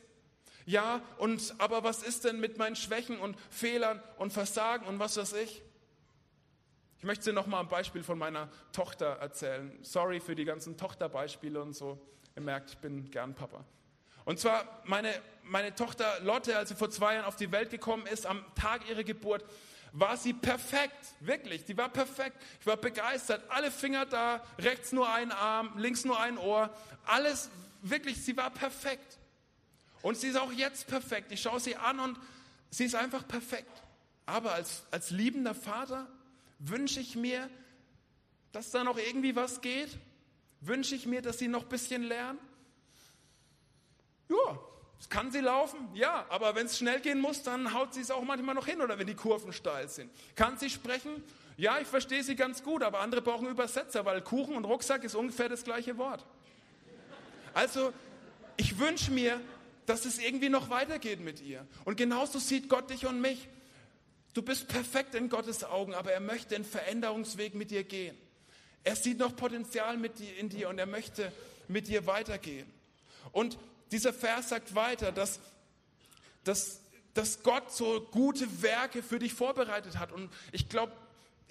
[0.66, 5.18] ja, und aber was ist denn mit meinen Schwächen und Fehlern und Versagen und was
[5.18, 5.62] weiß ich?
[6.98, 9.78] Ich möchte dir noch mal ein Beispiel von meiner Tochter erzählen.
[9.82, 12.00] Sorry für die ganzen Tochterbeispiele und so.
[12.38, 13.66] Ihr merkt, ich bin gern Papa.
[14.24, 18.06] Und zwar meine, meine Tochter Lotte, als sie vor zwei Jahren auf die Welt gekommen
[18.06, 19.44] ist, am Tag ihrer Geburt,
[19.92, 22.38] war sie perfekt, wirklich, die war perfekt.
[22.62, 26.70] Ich war begeistert, alle Finger da, rechts nur ein Arm, links nur ein Ohr,
[27.06, 27.50] alles,
[27.82, 29.18] wirklich, sie war perfekt.
[30.02, 31.32] Und sie ist auch jetzt perfekt.
[31.32, 32.18] Ich schaue sie an und
[32.70, 33.82] sie ist einfach perfekt.
[34.26, 36.08] Aber als, als liebender Vater
[36.60, 37.50] wünsche ich mir,
[38.52, 39.98] dass da noch irgendwie was geht.
[40.62, 42.40] Wünsche ich mir, dass sie noch ein bisschen lernen.
[44.30, 44.60] Ja,
[45.12, 45.90] kann sie laufen?
[45.94, 48.82] Ja, aber wenn es schnell gehen muss, dann haut sie es auch manchmal noch hin
[48.82, 50.10] oder wenn die Kurven steil sind.
[50.36, 51.22] Kann sie sprechen?
[51.58, 55.16] Ja, ich verstehe sie ganz gut, aber andere brauchen Übersetzer, weil Kuchen und Rucksack ist
[55.16, 56.26] ungefähr das gleiche Wort.
[57.54, 57.94] Also,
[58.58, 59.40] ich wünsche mir,
[59.86, 61.66] dass es irgendwie noch weitergeht mit ihr.
[61.86, 63.48] Und genauso sieht Gott dich und mich.
[64.34, 68.16] Du bist perfekt in Gottes Augen, aber er möchte den Veränderungsweg mit dir gehen.
[68.84, 71.32] Er sieht noch Potenzial mit dir, in dir und er möchte
[71.68, 72.72] mit dir weitergehen.
[73.32, 73.58] Und
[73.92, 75.40] dieser Vers sagt weiter, dass,
[76.44, 76.80] dass,
[77.14, 80.12] dass Gott so gute Werke für dich vorbereitet hat.
[80.12, 80.94] Und ich glaube,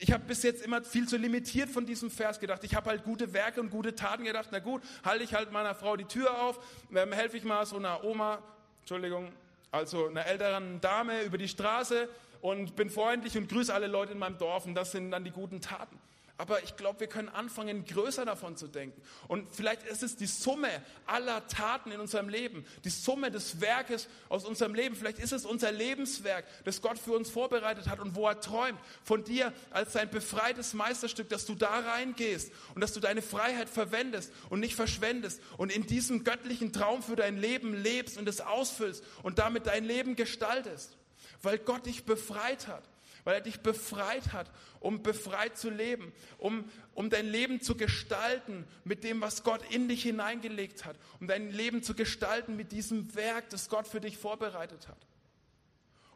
[0.00, 2.64] ich habe bis jetzt immer viel zu limitiert von diesem Vers gedacht.
[2.64, 4.48] Ich habe halt gute Werke und gute Taten gedacht.
[4.50, 6.58] Na gut, halte ich halt meiner Frau die Tür auf,
[6.94, 8.38] ähm, helfe ich mal so einer Oma,
[8.80, 9.30] Entschuldigung,
[9.70, 12.08] also einer älteren Dame über die Straße
[12.40, 14.64] und bin freundlich und grüße alle Leute in meinem Dorf.
[14.64, 15.98] Und das sind dann die guten Taten.
[16.40, 18.98] Aber ich glaube, wir können anfangen, größer davon zu denken.
[19.28, 20.70] Und vielleicht ist es die Summe
[21.04, 24.96] aller Taten in unserem Leben, die Summe des Werkes aus unserem Leben.
[24.96, 28.80] Vielleicht ist es unser Lebenswerk, das Gott für uns vorbereitet hat und wo er träumt
[29.04, 33.68] von dir als sein befreites Meisterstück, dass du da reingehst und dass du deine Freiheit
[33.68, 38.40] verwendest und nicht verschwendest und in diesem göttlichen Traum für dein Leben lebst und es
[38.40, 40.96] ausfüllst und damit dein Leben gestaltest,
[41.42, 42.84] weil Gott dich befreit hat
[43.24, 48.64] weil er dich befreit hat, um befreit zu leben, um, um dein Leben zu gestalten
[48.84, 53.14] mit dem, was Gott in dich hineingelegt hat, um dein Leben zu gestalten mit diesem
[53.14, 55.06] Werk, das Gott für dich vorbereitet hat.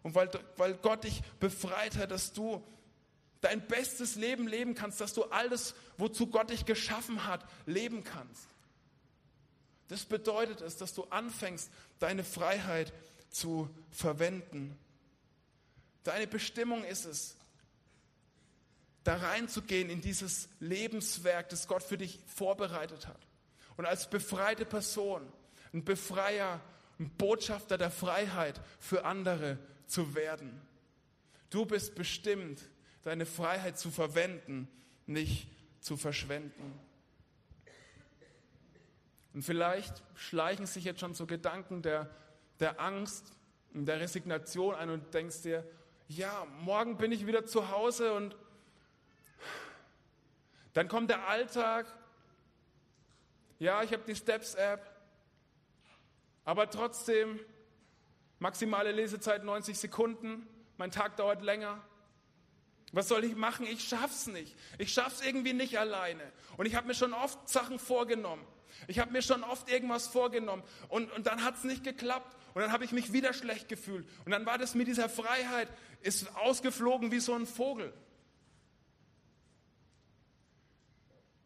[0.02, 2.62] Und weil, weil Gott dich befreit hat, dass du
[3.40, 8.48] dein bestes Leben leben kannst, dass du alles, wozu Gott dich geschaffen hat, leben kannst.
[9.88, 12.92] Das bedeutet es, dass du anfängst, deine Freiheit
[13.28, 14.78] zu verwenden.
[16.04, 17.36] Deine Bestimmung ist es,
[19.02, 23.26] da reinzugehen in dieses Lebenswerk, das Gott für dich vorbereitet hat.
[23.76, 25.30] Und als befreite Person,
[25.72, 26.60] ein Befreier,
[26.98, 30.60] ein Botschafter der Freiheit für andere zu werden.
[31.50, 32.62] Du bist bestimmt,
[33.02, 34.68] deine Freiheit zu verwenden,
[35.06, 35.48] nicht
[35.80, 36.78] zu verschwenden.
[39.34, 42.08] Und vielleicht schleichen sich jetzt schon so Gedanken der
[42.60, 43.32] der Angst
[43.72, 45.64] und der Resignation ein und denkst dir,
[46.08, 48.36] ja, morgen bin ich wieder zu Hause und
[50.74, 51.86] dann kommt der Alltag.
[53.58, 54.84] Ja, ich habe die Steps-App,
[56.44, 57.40] aber trotzdem
[58.38, 61.80] maximale Lesezeit 90 Sekunden, mein Tag dauert länger.
[62.92, 63.66] Was soll ich machen?
[63.66, 64.54] Ich schaff's nicht.
[64.78, 66.22] Ich schaff's irgendwie nicht alleine.
[66.56, 68.44] Und ich habe mir schon oft Sachen vorgenommen.
[68.86, 72.72] Ich habe mir schon oft irgendwas vorgenommen und, und dann hat's nicht geklappt und dann
[72.72, 75.68] habe ich mich wieder schlecht gefühlt und dann war das mit dieser Freiheit
[76.00, 77.92] ist ausgeflogen wie so ein Vogel.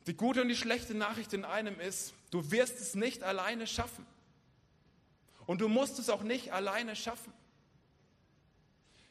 [0.06, 4.06] Die gute und die schlechte Nachricht in einem ist, du wirst es nicht alleine schaffen.
[5.46, 7.32] Und du musst es auch nicht alleine schaffen.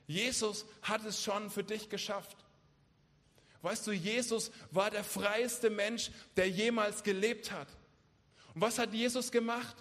[0.07, 2.37] Jesus hat es schon für dich geschafft.
[3.61, 7.67] Weißt du, Jesus war der freieste Mensch, der jemals gelebt hat.
[8.53, 9.75] Und was hat Jesus gemacht?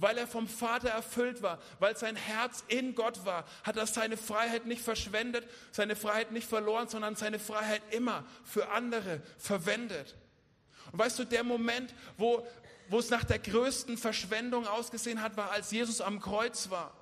[0.00, 4.16] Weil er vom Vater erfüllt war, weil sein Herz in Gott war, hat er seine
[4.16, 10.16] Freiheit nicht verschwendet, seine Freiheit nicht verloren, sondern seine Freiheit immer für andere verwendet.
[10.90, 12.46] Und weißt du, der Moment, wo,
[12.88, 16.96] wo es nach der größten Verschwendung ausgesehen hat, war, als Jesus am Kreuz war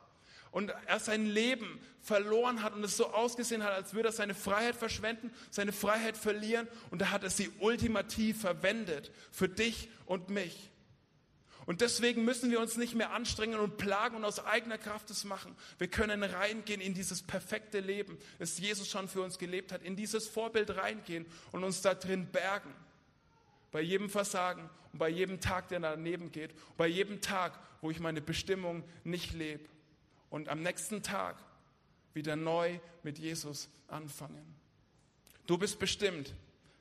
[0.50, 4.34] und er sein Leben verloren hat und es so ausgesehen hat, als würde er seine
[4.34, 10.30] Freiheit verschwenden, seine Freiheit verlieren und da hat er sie ultimativ verwendet für dich und
[10.30, 10.72] mich.
[11.68, 15.24] Und deswegen müssen wir uns nicht mehr anstrengen und plagen und aus eigener Kraft es
[15.24, 15.54] machen.
[15.76, 19.94] Wir können reingehen in dieses perfekte Leben, das Jesus schon für uns gelebt hat, in
[19.94, 22.72] dieses Vorbild reingehen und uns da drin bergen.
[23.70, 28.00] Bei jedem Versagen und bei jedem Tag, der daneben geht, bei jedem Tag, wo ich
[28.00, 29.68] meine Bestimmung nicht lebe
[30.30, 31.36] und am nächsten Tag
[32.14, 34.54] wieder neu mit Jesus anfangen.
[35.46, 36.32] Du bist bestimmt,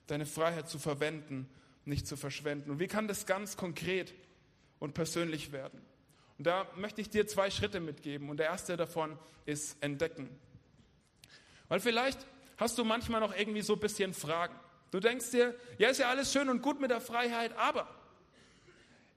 [0.07, 1.49] deine Freiheit zu verwenden,
[1.83, 2.71] nicht zu verschwenden.
[2.71, 4.13] Und wie kann das ganz konkret
[4.79, 5.81] und persönlich werden?
[6.37, 8.29] Und da möchte ich dir zwei Schritte mitgeben.
[8.29, 10.29] Und der erste davon ist entdecken.
[11.67, 12.19] Weil vielleicht
[12.57, 14.55] hast du manchmal noch irgendwie so ein bisschen Fragen.
[14.91, 17.87] Du denkst dir, ja, ist ja alles schön und gut mit der Freiheit, aber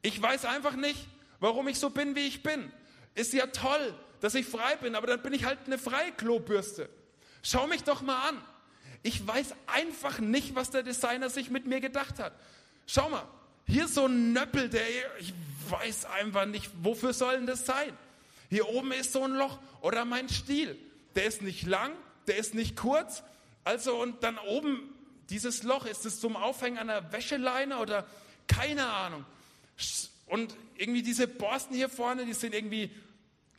[0.03, 1.07] ich weiß einfach nicht,
[1.39, 2.73] warum ich so bin, wie ich bin.
[3.15, 6.89] Ist ja toll, dass ich frei bin, aber dann bin ich halt eine freie Klobürste.
[7.43, 8.43] Schau mich doch mal an.
[9.03, 12.35] Ich weiß einfach nicht, was der Designer sich mit mir gedacht hat.
[12.87, 13.27] Schau mal,
[13.71, 14.83] hier so ein Nöppel, der,
[15.21, 15.33] ich
[15.69, 17.97] weiß einfach nicht, wofür soll denn das sein?
[18.49, 20.77] Hier oben ist so ein Loch oder mein Stiel.
[21.15, 21.93] Der ist nicht lang,
[22.27, 23.23] der ist nicht kurz.
[23.63, 24.93] Also und dann oben
[25.29, 28.07] dieses Loch, ist es zum Aufhängen einer Wäscheleine oder
[28.49, 29.25] keine Ahnung.
[30.27, 32.91] Und irgendwie diese Borsten hier vorne, die sind irgendwie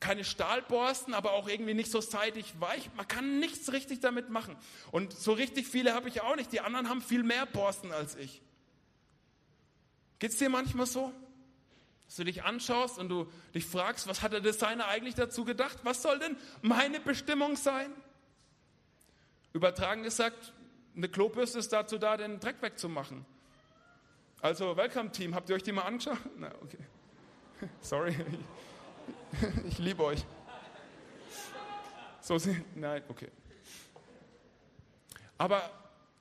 [0.02, 2.90] keine Stahlborsten, aber auch irgendwie nicht so seitig weich.
[2.98, 4.58] Man kann nichts richtig damit machen.
[4.92, 6.52] Und so richtig viele habe ich auch nicht.
[6.52, 8.42] Die anderen haben viel mehr Borsten als ich.
[10.22, 11.12] Geht es dir manchmal so?
[12.06, 15.80] Dass du dich anschaust und du dich fragst, was hat der Designer eigentlich dazu gedacht?
[15.82, 17.92] Was soll denn meine Bestimmung sein?
[19.52, 20.54] Übertragen gesagt,
[20.96, 23.26] eine Klobürste ist dazu da, den Dreck wegzumachen.
[24.44, 26.20] Also, Welcome Team, habt ihr euch die mal angeschaut?
[26.38, 26.78] Na, okay.
[27.82, 28.16] Sorry.
[29.66, 30.24] Ich liebe euch.
[32.20, 33.30] So sind, nein, okay.
[35.38, 35.68] Aber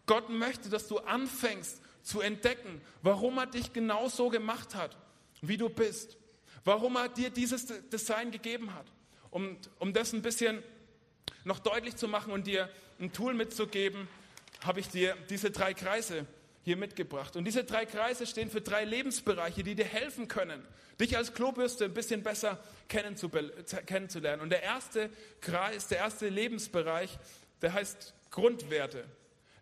[0.06, 4.96] Gott möchte, dass du anfängst zu entdecken, warum er dich genau so gemacht hat,
[5.42, 6.16] wie du bist.
[6.64, 8.86] Warum er dir dieses Design gegeben hat.
[9.30, 10.62] Um, um das ein bisschen
[11.44, 14.08] noch deutlich zu machen und dir ein Tool mitzugeben,
[14.62, 16.26] habe ich dir diese drei Kreise
[16.62, 17.36] hier mitgebracht.
[17.36, 20.62] Und diese drei Kreise stehen für drei Lebensbereiche, die dir helfen können,
[21.00, 24.42] dich als Klobürste ein bisschen besser kennenzulernen.
[24.42, 25.10] Und der erste
[25.40, 27.18] Kreis, der erste Lebensbereich,
[27.62, 29.04] der heißt Grundwerte.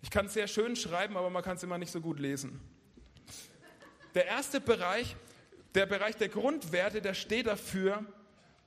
[0.03, 2.61] Ich kann es sehr schön schreiben, aber man kann es immer nicht so gut lesen.
[4.15, 5.17] Der erste Bereich,
[5.75, 8.05] der Bereich der Grundwerte, der steht dafür,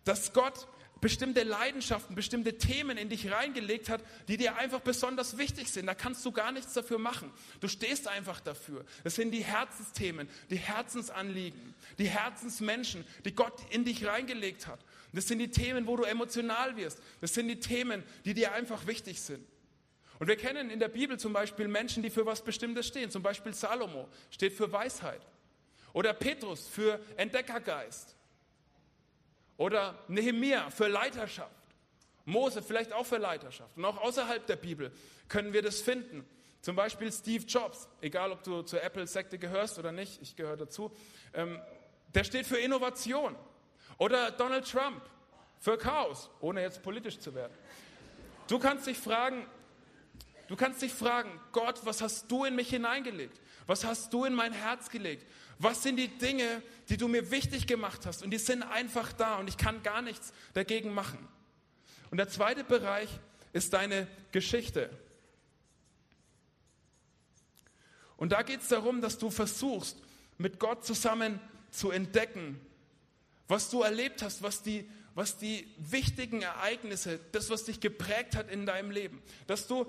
[0.03, 0.67] dass Gott
[1.01, 5.87] bestimmte Leidenschaften, bestimmte Themen in dich reingelegt hat, die dir einfach besonders wichtig sind.
[5.87, 7.31] Da kannst du gar nichts dafür machen.
[7.59, 8.85] Du stehst einfach dafür.
[9.03, 14.79] Das sind die Herzensthemen, die Herzensanliegen, die Herzensmenschen, die Gott in dich reingelegt hat.
[15.11, 16.99] Das sind die Themen, wo du emotional wirst.
[17.19, 19.45] Das sind die Themen, die dir einfach wichtig sind.
[20.21, 23.09] Und wir kennen in der Bibel zum Beispiel Menschen, die für was Bestimmtes stehen.
[23.09, 25.19] Zum Beispiel Salomo steht für Weisheit.
[25.93, 28.15] Oder Petrus für Entdeckergeist.
[29.57, 31.49] Oder Nehemia für Leiterschaft.
[32.25, 33.75] Mose vielleicht auch für Leiterschaft.
[33.75, 34.91] Und auch außerhalb der Bibel
[35.27, 36.23] können wir das finden.
[36.61, 40.91] Zum Beispiel Steve Jobs, egal ob du zur Apple-Sekte gehörst oder nicht, ich gehöre dazu,
[41.33, 41.59] ähm,
[42.13, 43.35] der steht für Innovation.
[43.97, 45.01] Oder Donald Trump
[45.59, 47.53] für Chaos, ohne jetzt politisch zu werden.
[48.47, 49.47] Du kannst dich fragen,
[50.51, 53.39] du kannst dich fragen, Gott, was hast du in mich hineingelegt?
[53.67, 55.25] Was hast du in mein Herz gelegt?
[55.59, 58.23] Was sind die Dinge, die du mir wichtig gemacht hast?
[58.23, 61.27] Und die sind einfach da und ich kann gar nichts dagegen machen.
[62.09, 63.09] Und der zweite Bereich
[63.53, 64.89] ist deine Geschichte.
[68.17, 69.97] Und da geht es darum, dass du versuchst,
[70.37, 71.39] mit Gott zusammen
[71.71, 72.59] zu entdecken,
[73.47, 78.49] was du erlebt hast, was die, was die wichtigen Ereignisse, das, was dich geprägt hat
[78.49, 79.85] in deinem Leben, dass du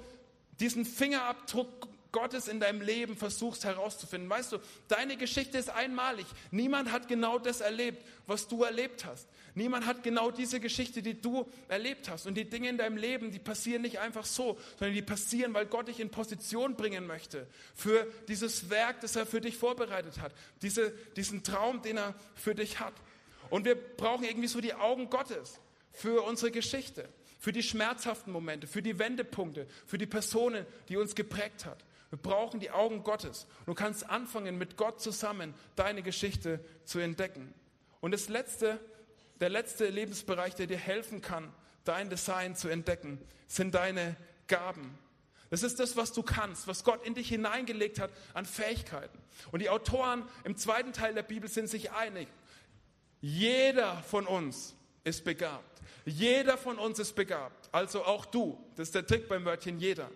[0.63, 4.29] diesen Fingerabdruck Gottes in deinem Leben versuchst herauszufinden.
[4.29, 6.27] Weißt du, deine Geschichte ist einmalig.
[6.51, 9.27] Niemand hat genau das erlebt, was du erlebt hast.
[9.55, 12.27] Niemand hat genau diese Geschichte, die du erlebt hast.
[12.27, 15.67] Und die Dinge in deinem Leben, die passieren nicht einfach so, sondern die passieren, weil
[15.67, 20.33] Gott dich in Position bringen möchte für dieses Werk, das er für dich vorbereitet hat.
[20.61, 22.95] Diese, diesen Traum, den er für dich hat.
[23.49, 25.59] Und wir brauchen irgendwie so die Augen Gottes
[25.93, 27.09] für unsere Geschichte,
[27.43, 31.85] für die schmerzhaften Momente, für die Wendepunkte, für die Personen, die uns geprägt hat.
[32.09, 33.49] Wir brauchen die Augen Gottes.
[33.67, 37.53] Du kannst anfangen, mit Gott zusammen deine Geschichte zu entdecken.
[38.01, 38.79] Und das letzte,
[39.41, 41.53] der letzte Lebensbereich, der dir helfen kann,
[41.83, 44.15] dein Design zu entdecken, sind deine
[44.47, 44.97] Gaben.
[45.51, 49.19] Das ist das, was du kannst, was Gott in dich hineingelegt hat an Fähigkeiten.
[49.51, 52.29] Und die Autoren im zweiten Teil der Bibel sind sich einig.
[53.21, 55.72] Jeder von uns ist begabt.
[56.05, 57.69] Jeder von uns ist begabt.
[57.73, 58.59] Also auch du.
[58.77, 60.11] Das ist der Trick beim Wörtchen jeder.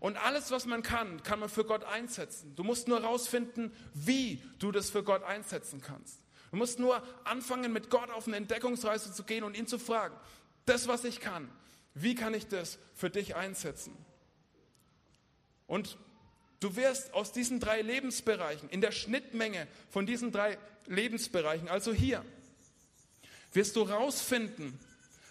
[0.00, 2.54] Und alles, was man kann, kann man für Gott einsetzen.
[2.54, 6.20] Du musst nur herausfinden, wie du das für Gott einsetzen kannst.
[6.50, 10.16] Du musst nur anfangen, mit Gott auf eine Entdeckungsreise zu gehen und ihn zu fragen,
[10.66, 11.50] das, was ich kann,
[11.94, 13.96] wie kann ich das für dich einsetzen?
[15.66, 15.98] Und
[16.60, 22.24] du wirst aus diesen drei Lebensbereichen, in der Schnittmenge von diesen drei Lebensbereichen, also hier,
[23.52, 24.78] wirst du herausfinden,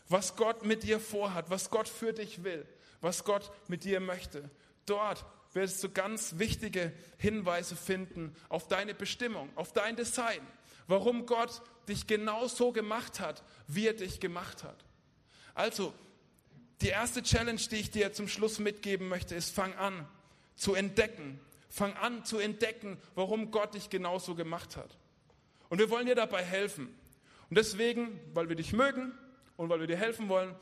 [0.10, 2.66] was Gott mit dir vorhat, was Gott für dich will
[3.02, 4.50] was Gott mit dir möchte.
[4.86, 10.42] Dort wirst du ganz wichtige Hinweise finden auf deine Bestimmung, auf dein Design,
[10.88, 14.86] warum Gott dich genau so gemacht hat, wie er dich gemacht hat.
[15.54, 15.94] Also,
[16.82, 20.08] die erste Challenge, die ich dir zum Schluss mitgeben möchte, ist, fang an
[20.56, 21.40] zu entdecken.
[21.70, 24.98] Fang an zu entdecken, warum Gott dich genauso gemacht hat.
[25.70, 26.88] Und wir wollen dir dabei helfen.
[27.50, 29.12] Und deswegen, weil wir dich mögen
[29.58, 30.56] und weil wir dir helfen wollen,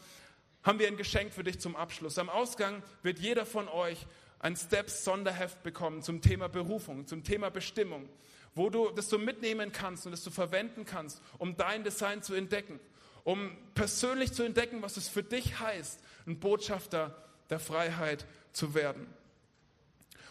[0.63, 2.17] haben wir ein Geschenk für dich zum Abschluss.
[2.17, 4.07] Am Ausgang wird jeder von euch
[4.39, 8.09] ein Steps-Sonderheft bekommen zum Thema Berufung, zum Thema Bestimmung,
[8.55, 12.33] wo du das du mitnehmen kannst und das du verwenden kannst, um dein Design zu
[12.33, 12.79] entdecken,
[13.23, 17.15] um persönlich zu entdecken, was es für dich heißt, ein Botschafter
[17.49, 19.07] der Freiheit zu werden.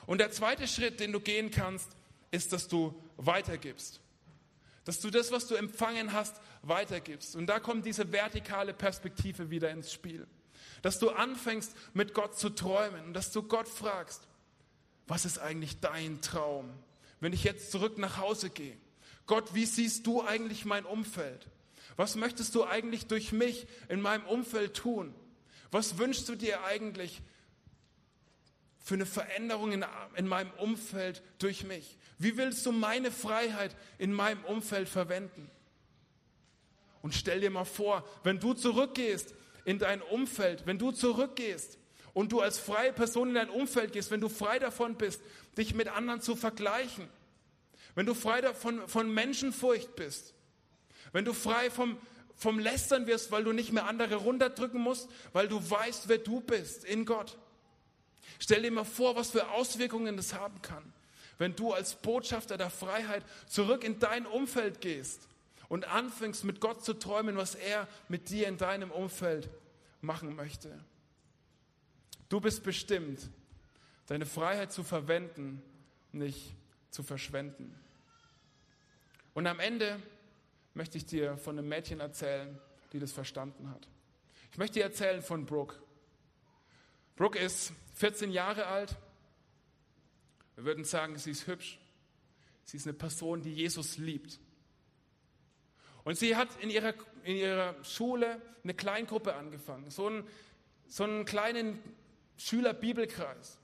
[0.06, 1.88] Und der zweite Schritt, den du gehen kannst,
[2.30, 4.00] ist, dass du weitergibst.
[4.84, 6.36] Dass du das, was du empfangen hast,
[6.68, 7.36] weitergibst.
[7.36, 10.26] Und da kommt diese vertikale Perspektive wieder ins Spiel.
[10.82, 14.26] Dass du anfängst, mit Gott zu träumen und dass du Gott fragst,
[15.06, 16.70] was ist eigentlich dein Traum,
[17.20, 18.76] wenn ich jetzt zurück nach Hause gehe?
[19.26, 21.48] Gott, wie siehst du eigentlich mein Umfeld?
[21.96, 25.14] Was möchtest du eigentlich durch mich in meinem Umfeld tun?
[25.70, 27.22] Was wünschst du dir eigentlich
[28.78, 29.84] für eine Veränderung in,
[30.16, 31.96] in meinem Umfeld durch mich?
[32.18, 35.50] Wie willst du meine Freiheit in meinem Umfeld verwenden?
[37.04, 39.34] Und stell dir mal vor, wenn du zurückgehst
[39.66, 41.76] in dein Umfeld, wenn du zurückgehst
[42.14, 45.20] und du als freie Person in dein Umfeld gehst, wenn du frei davon bist,
[45.58, 47.06] dich mit anderen zu vergleichen,
[47.94, 50.32] wenn du frei davon von Menschenfurcht bist,
[51.12, 51.98] wenn du frei vom,
[52.36, 56.40] vom Lästern wirst, weil du nicht mehr andere runterdrücken musst, weil du weißt, wer du
[56.40, 57.36] bist in Gott.
[58.38, 60.90] Stell dir mal vor, was für Auswirkungen das haben kann
[61.36, 65.28] wenn du als Botschafter der Freiheit zurück in dein Umfeld gehst
[65.74, 69.50] und anfängst mit Gott zu träumen, was er mit dir in deinem Umfeld
[70.00, 70.84] machen möchte.
[72.28, 73.28] Du bist bestimmt,
[74.06, 75.60] deine Freiheit zu verwenden,
[76.12, 76.54] nicht
[76.90, 77.74] zu verschwenden.
[79.34, 80.00] Und am Ende
[80.74, 82.56] möchte ich dir von einem Mädchen erzählen,
[82.92, 83.88] die das verstanden hat.
[84.52, 85.74] Ich möchte dir erzählen von Brooke.
[87.16, 88.96] Brooke ist 14 Jahre alt
[90.56, 91.78] wir würden sagen, sie ist hübsch.
[92.64, 94.38] Sie ist eine Person, die Jesus liebt.
[96.04, 100.26] Und sie hat in ihrer, in ihrer Schule eine Kleingruppe angefangen, so einen,
[100.86, 101.78] so einen kleinen
[102.36, 103.58] Schülerbibelkreis.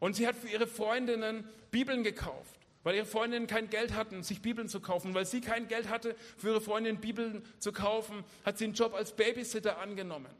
[0.00, 4.42] Und sie hat für ihre Freundinnen Bibeln gekauft, weil ihre Freundinnen kein Geld hatten, sich
[4.42, 5.14] Bibeln zu kaufen.
[5.14, 8.94] Weil sie kein Geld hatte, für ihre Freundinnen Bibeln zu kaufen, hat sie einen Job
[8.94, 10.30] als Babysitter angenommen,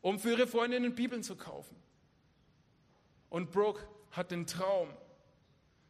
[0.00, 1.76] um für ihre Freundinnen Bibeln zu kaufen.
[3.28, 4.88] Und Brooke hat den Traum,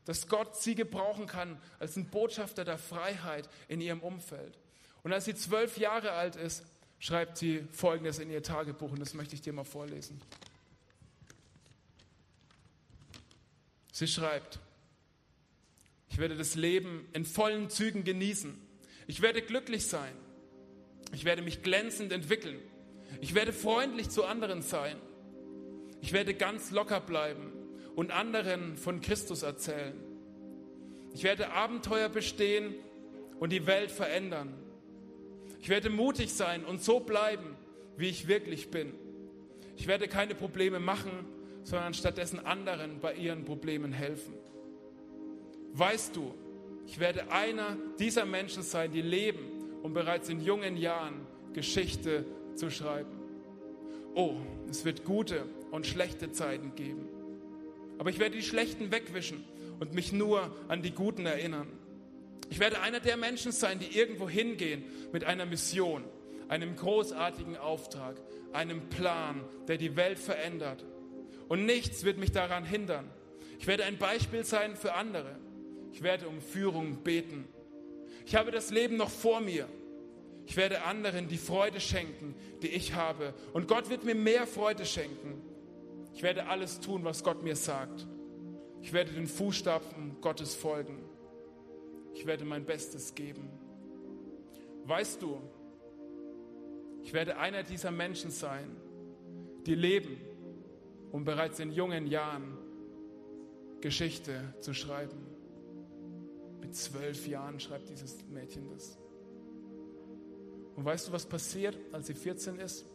[0.05, 4.59] dass Gott sie gebrauchen kann als ein Botschafter der Freiheit in ihrem Umfeld.
[5.03, 6.65] Und als sie zwölf Jahre alt ist,
[6.99, 10.21] schreibt sie Folgendes in ihr Tagebuch und das möchte ich dir mal vorlesen.
[13.93, 14.59] Sie schreibt,
[16.11, 18.57] Ich werde das Leben in vollen Zügen genießen.
[19.07, 20.13] Ich werde glücklich sein.
[21.13, 22.61] Ich werde mich glänzend entwickeln.
[23.21, 24.97] Ich werde freundlich zu anderen sein.
[26.01, 27.53] Ich werde ganz locker bleiben
[27.95, 29.95] und anderen von Christus erzählen.
[31.15, 32.75] Ich werde Abenteuer bestehen
[33.39, 34.55] und die Welt verändern.
[35.63, 37.57] Ich werde mutig sein und so bleiben,
[37.97, 38.93] wie ich wirklich bin.
[39.77, 41.13] Ich werde keine Probleme machen,
[41.63, 44.35] sondern stattdessen anderen bei ihren Problemen helfen.
[45.73, 46.35] Weißt du,
[46.89, 52.25] ich werde einer dieser Menschen sein, die leben, um bereits in jungen Jahren Geschichte
[52.57, 53.13] zu schreiben.
[54.17, 54.35] Oh,
[54.69, 57.07] es wird gute und schlechte Zeiten geben.
[57.99, 59.45] Aber ich werde die schlechten wegwischen
[59.79, 61.69] und mich nur an die guten erinnern.
[62.51, 66.05] Ich werde einer der Menschen sein, die irgendwo hingehen mit einer Mission,
[66.49, 68.17] einem großartigen Auftrag,
[68.53, 70.85] einem Plan, der die Welt verändert.
[71.49, 73.11] Und nichts wird mich daran hindern.
[73.59, 75.37] Ich werde ein Beispiel sein für andere.
[75.93, 77.47] Ich werde um Führung beten.
[78.27, 79.69] Ich habe das Leben noch vor mir.
[80.47, 83.35] Ich werde anderen die Freude schenken, die ich habe.
[83.53, 85.41] Und Gott wird mir mehr Freude schenken.
[86.15, 88.07] Ich werde alles tun, was Gott mir sagt.
[88.83, 90.99] Ich werde den Fußstapfen Gottes folgen.
[92.15, 93.49] Ich werde mein Bestes geben.
[94.85, 95.41] Weißt du,
[97.03, 98.77] ich werde einer dieser Menschen sein,
[99.67, 100.17] die leben,
[101.11, 102.59] um bereits in jungen Jahren
[103.81, 105.27] Geschichte zu schreiben.
[106.61, 108.99] Mit zwölf Jahren schreibt dieses Mädchen das.
[110.77, 112.87] Und weißt du, was passiert, als sie 14 ist?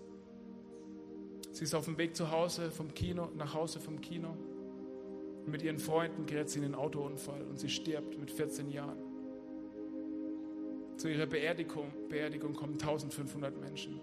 [1.51, 4.35] Sie ist auf dem Weg zu Hause vom Kino, nach Hause vom Kino.
[5.45, 9.06] Und mit ihren Freunden gerät sie in einen Autounfall und sie stirbt mit 14 Jahren.
[10.97, 14.01] Zu ihrer Beerdigung, Beerdigung kommen 1500 Menschen.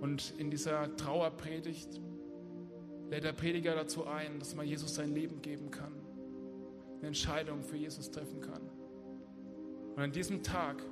[0.00, 2.00] Und in dieser Trauerpredigt
[3.10, 5.92] lädt der Prediger dazu ein, dass man Jesus sein Leben geben kann,
[6.98, 8.62] eine Entscheidung für Jesus treffen kann.
[9.94, 10.82] Und an diesem Tag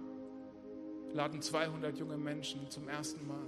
[1.13, 3.47] laden 200 junge Menschen zum ersten Mal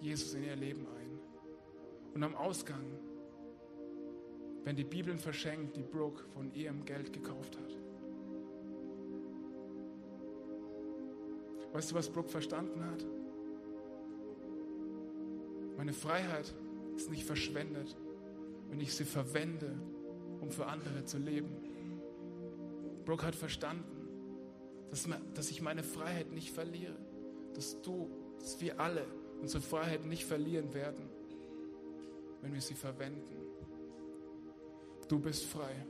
[0.00, 1.18] Jesus in ihr Leben ein.
[2.14, 2.84] Und am Ausgang
[4.62, 7.85] werden die Bibeln verschenkt, die Brooke von ihrem Geld gekauft hat.
[11.76, 13.04] Weißt du, was Brooke verstanden hat?
[15.76, 16.54] Meine Freiheit
[16.96, 17.94] ist nicht verschwendet,
[18.70, 19.78] wenn ich sie verwende,
[20.40, 21.54] um für andere zu leben.
[23.04, 24.08] Brooke hat verstanden,
[25.34, 26.96] dass, ich meine Freiheit nicht verliere,
[27.52, 28.08] dass du,
[28.38, 29.04] dass wir alle
[29.42, 31.10] unsere Freiheit nicht verlieren werden,
[32.40, 33.36] wenn wir sie verwenden.
[35.08, 35.84] Du bist frei.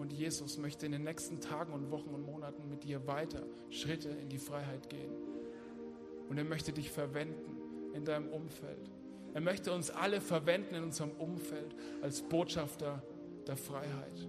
[0.00, 4.08] Und Jesus möchte in den nächsten Tagen und Wochen und Monaten mit dir weiter Schritte
[4.08, 5.12] in die Freiheit gehen.
[6.30, 7.58] Und er möchte dich verwenden
[7.92, 8.90] in deinem Umfeld.
[9.34, 13.02] Er möchte uns alle verwenden in unserem Umfeld als Botschafter
[13.46, 14.26] der Freiheit.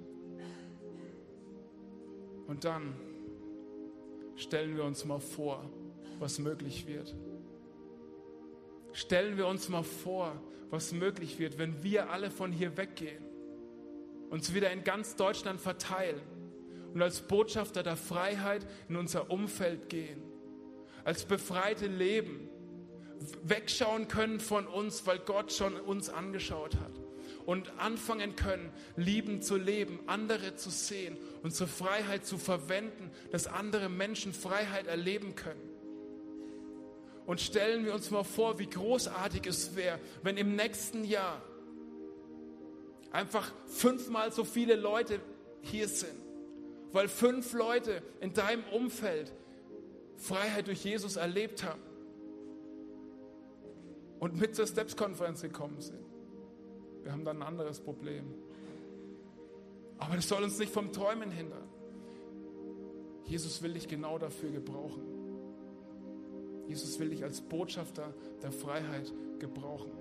[2.47, 2.93] Und dann
[4.35, 5.69] stellen wir uns mal vor,
[6.19, 7.15] was möglich wird.
[8.91, 10.35] Stellen wir uns mal vor,
[10.69, 13.30] was möglich wird, wenn wir alle von hier weggehen,
[14.31, 16.21] uns wieder in ganz Deutschland verteilen
[16.93, 20.23] und als Botschafter der Freiheit in unser Umfeld gehen,
[21.03, 22.49] als befreite leben,
[23.43, 26.93] wegschauen können von uns, weil Gott schon uns angeschaut hat
[27.45, 33.89] und anfangen können, lieben zu leben, andere zu sehen, unsere Freiheit zu verwenden, dass andere
[33.89, 35.69] Menschen Freiheit erleben können.
[37.25, 41.41] Und stellen wir uns mal vor, wie großartig es wäre, wenn im nächsten Jahr
[43.11, 45.19] einfach fünfmal so viele Leute
[45.61, 46.17] hier sind,
[46.91, 49.31] weil fünf Leute in deinem Umfeld
[50.17, 51.81] Freiheit durch Jesus erlebt haben
[54.19, 55.99] und mit zur Steps-Konferenz gekommen sind.
[57.03, 58.33] Wir haben dann ein anderes Problem.
[59.97, 61.67] Aber das soll uns nicht vom Träumen hindern.
[63.25, 65.01] Jesus will dich genau dafür gebrauchen.
[66.67, 69.91] Jesus will dich als Botschafter der Freiheit gebrauchen.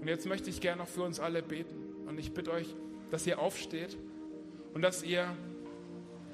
[0.00, 2.06] Und jetzt möchte ich gerne noch für uns alle beten.
[2.06, 2.74] Und ich bitte euch,
[3.10, 3.96] dass ihr aufsteht
[4.74, 5.34] und dass ihr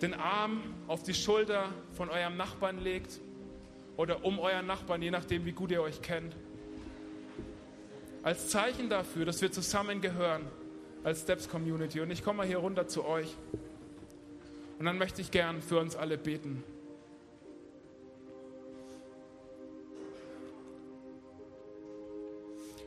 [0.02, 3.20] den Arm auf die Schulter von eurem Nachbarn legt
[3.96, 6.36] oder um euren Nachbarn, je nachdem, wie gut ihr euch kennt
[8.24, 10.42] als Zeichen dafür, dass wir zusammengehören
[11.04, 12.00] als Steps Community.
[12.00, 13.36] Und ich komme mal hier runter zu euch.
[14.78, 16.64] Und dann möchte ich gern für uns alle beten.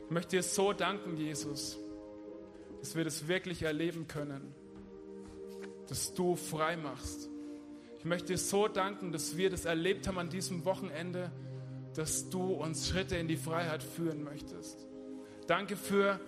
[0.08, 1.76] Ich möchte dir so danken, Jesus,
[2.80, 4.54] dass wir das wirklich erleben können,
[5.86, 7.28] dass du frei machst.
[7.98, 11.30] Ich möchte dir so danken, dass wir das erlebt haben an diesem Wochenende,
[11.94, 14.86] dass du uns Schritte in die Freiheit führen möchtest.
[15.46, 16.18] Danke für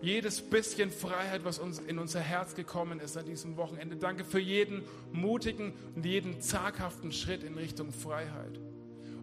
[0.00, 3.96] jedes bisschen Freiheit, was uns in unser Herz gekommen ist an diesem Wochenende.
[3.96, 8.58] Danke für jeden mutigen und jeden zaghaften Schritt in Richtung Freiheit.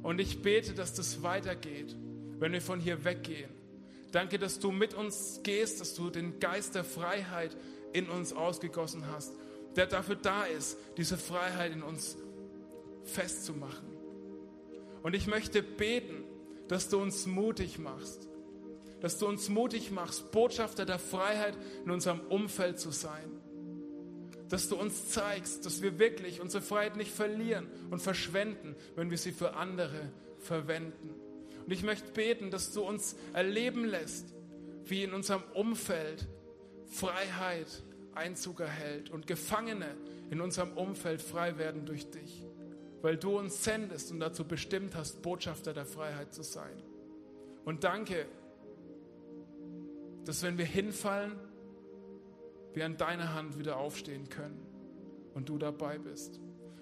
[0.03, 1.95] Und ich bete, dass das weitergeht,
[2.37, 3.54] wenn wir von hier weggehen.
[4.15, 7.57] Danke, dass du mit uns gehst, dass du den Geist der Freiheit
[7.91, 9.33] in uns ausgegossen hast,
[9.75, 12.15] der dafür da ist, diese Freiheit in uns
[13.03, 13.89] festzumachen.
[15.03, 16.23] Und ich möchte beten,
[16.69, 18.29] dass du uns mutig machst,
[19.01, 23.29] dass du uns mutig machst, Botschafter der Freiheit in unserem Umfeld zu sein.
[24.47, 29.17] Dass du uns zeigst, dass wir wirklich unsere Freiheit nicht verlieren und verschwenden, wenn wir
[29.17, 30.09] sie für andere
[30.39, 31.24] verwenden.
[31.65, 34.35] Und ich möchte beten, dass du uns erleben lässt,
[34.85, 36.27] wie in unserem Umfeld
[36.85, 39.97] Freiheit Einzug erhält und Gefangene
[40.29, 42.45] in unserem Umfeld frei werden durch dich,
[43.01, 46.81] weil du uns sendest und dazu bestimmt hast, Botschafter der Freiheit zu sein.
[47.65, 48.25] Und danke,
[50.23, 51.33] dass wenn wir hinfallen,
[52.73, 54.65] wir an deiner Hand wieder aufstehen können
[55.33, 56.39] und du dabei bist.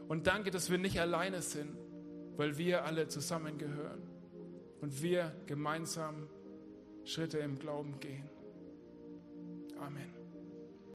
[0.08, 1.78] Und danke, dass wir nicht alleine sind,
[2.36, 4.13] weil wir alle zusammengehören
[4.84, 6.28] und wir gemeinsam
[7.06, 8.30] Schritte im Glauben gehen.
[9.80, 10.23] Amen.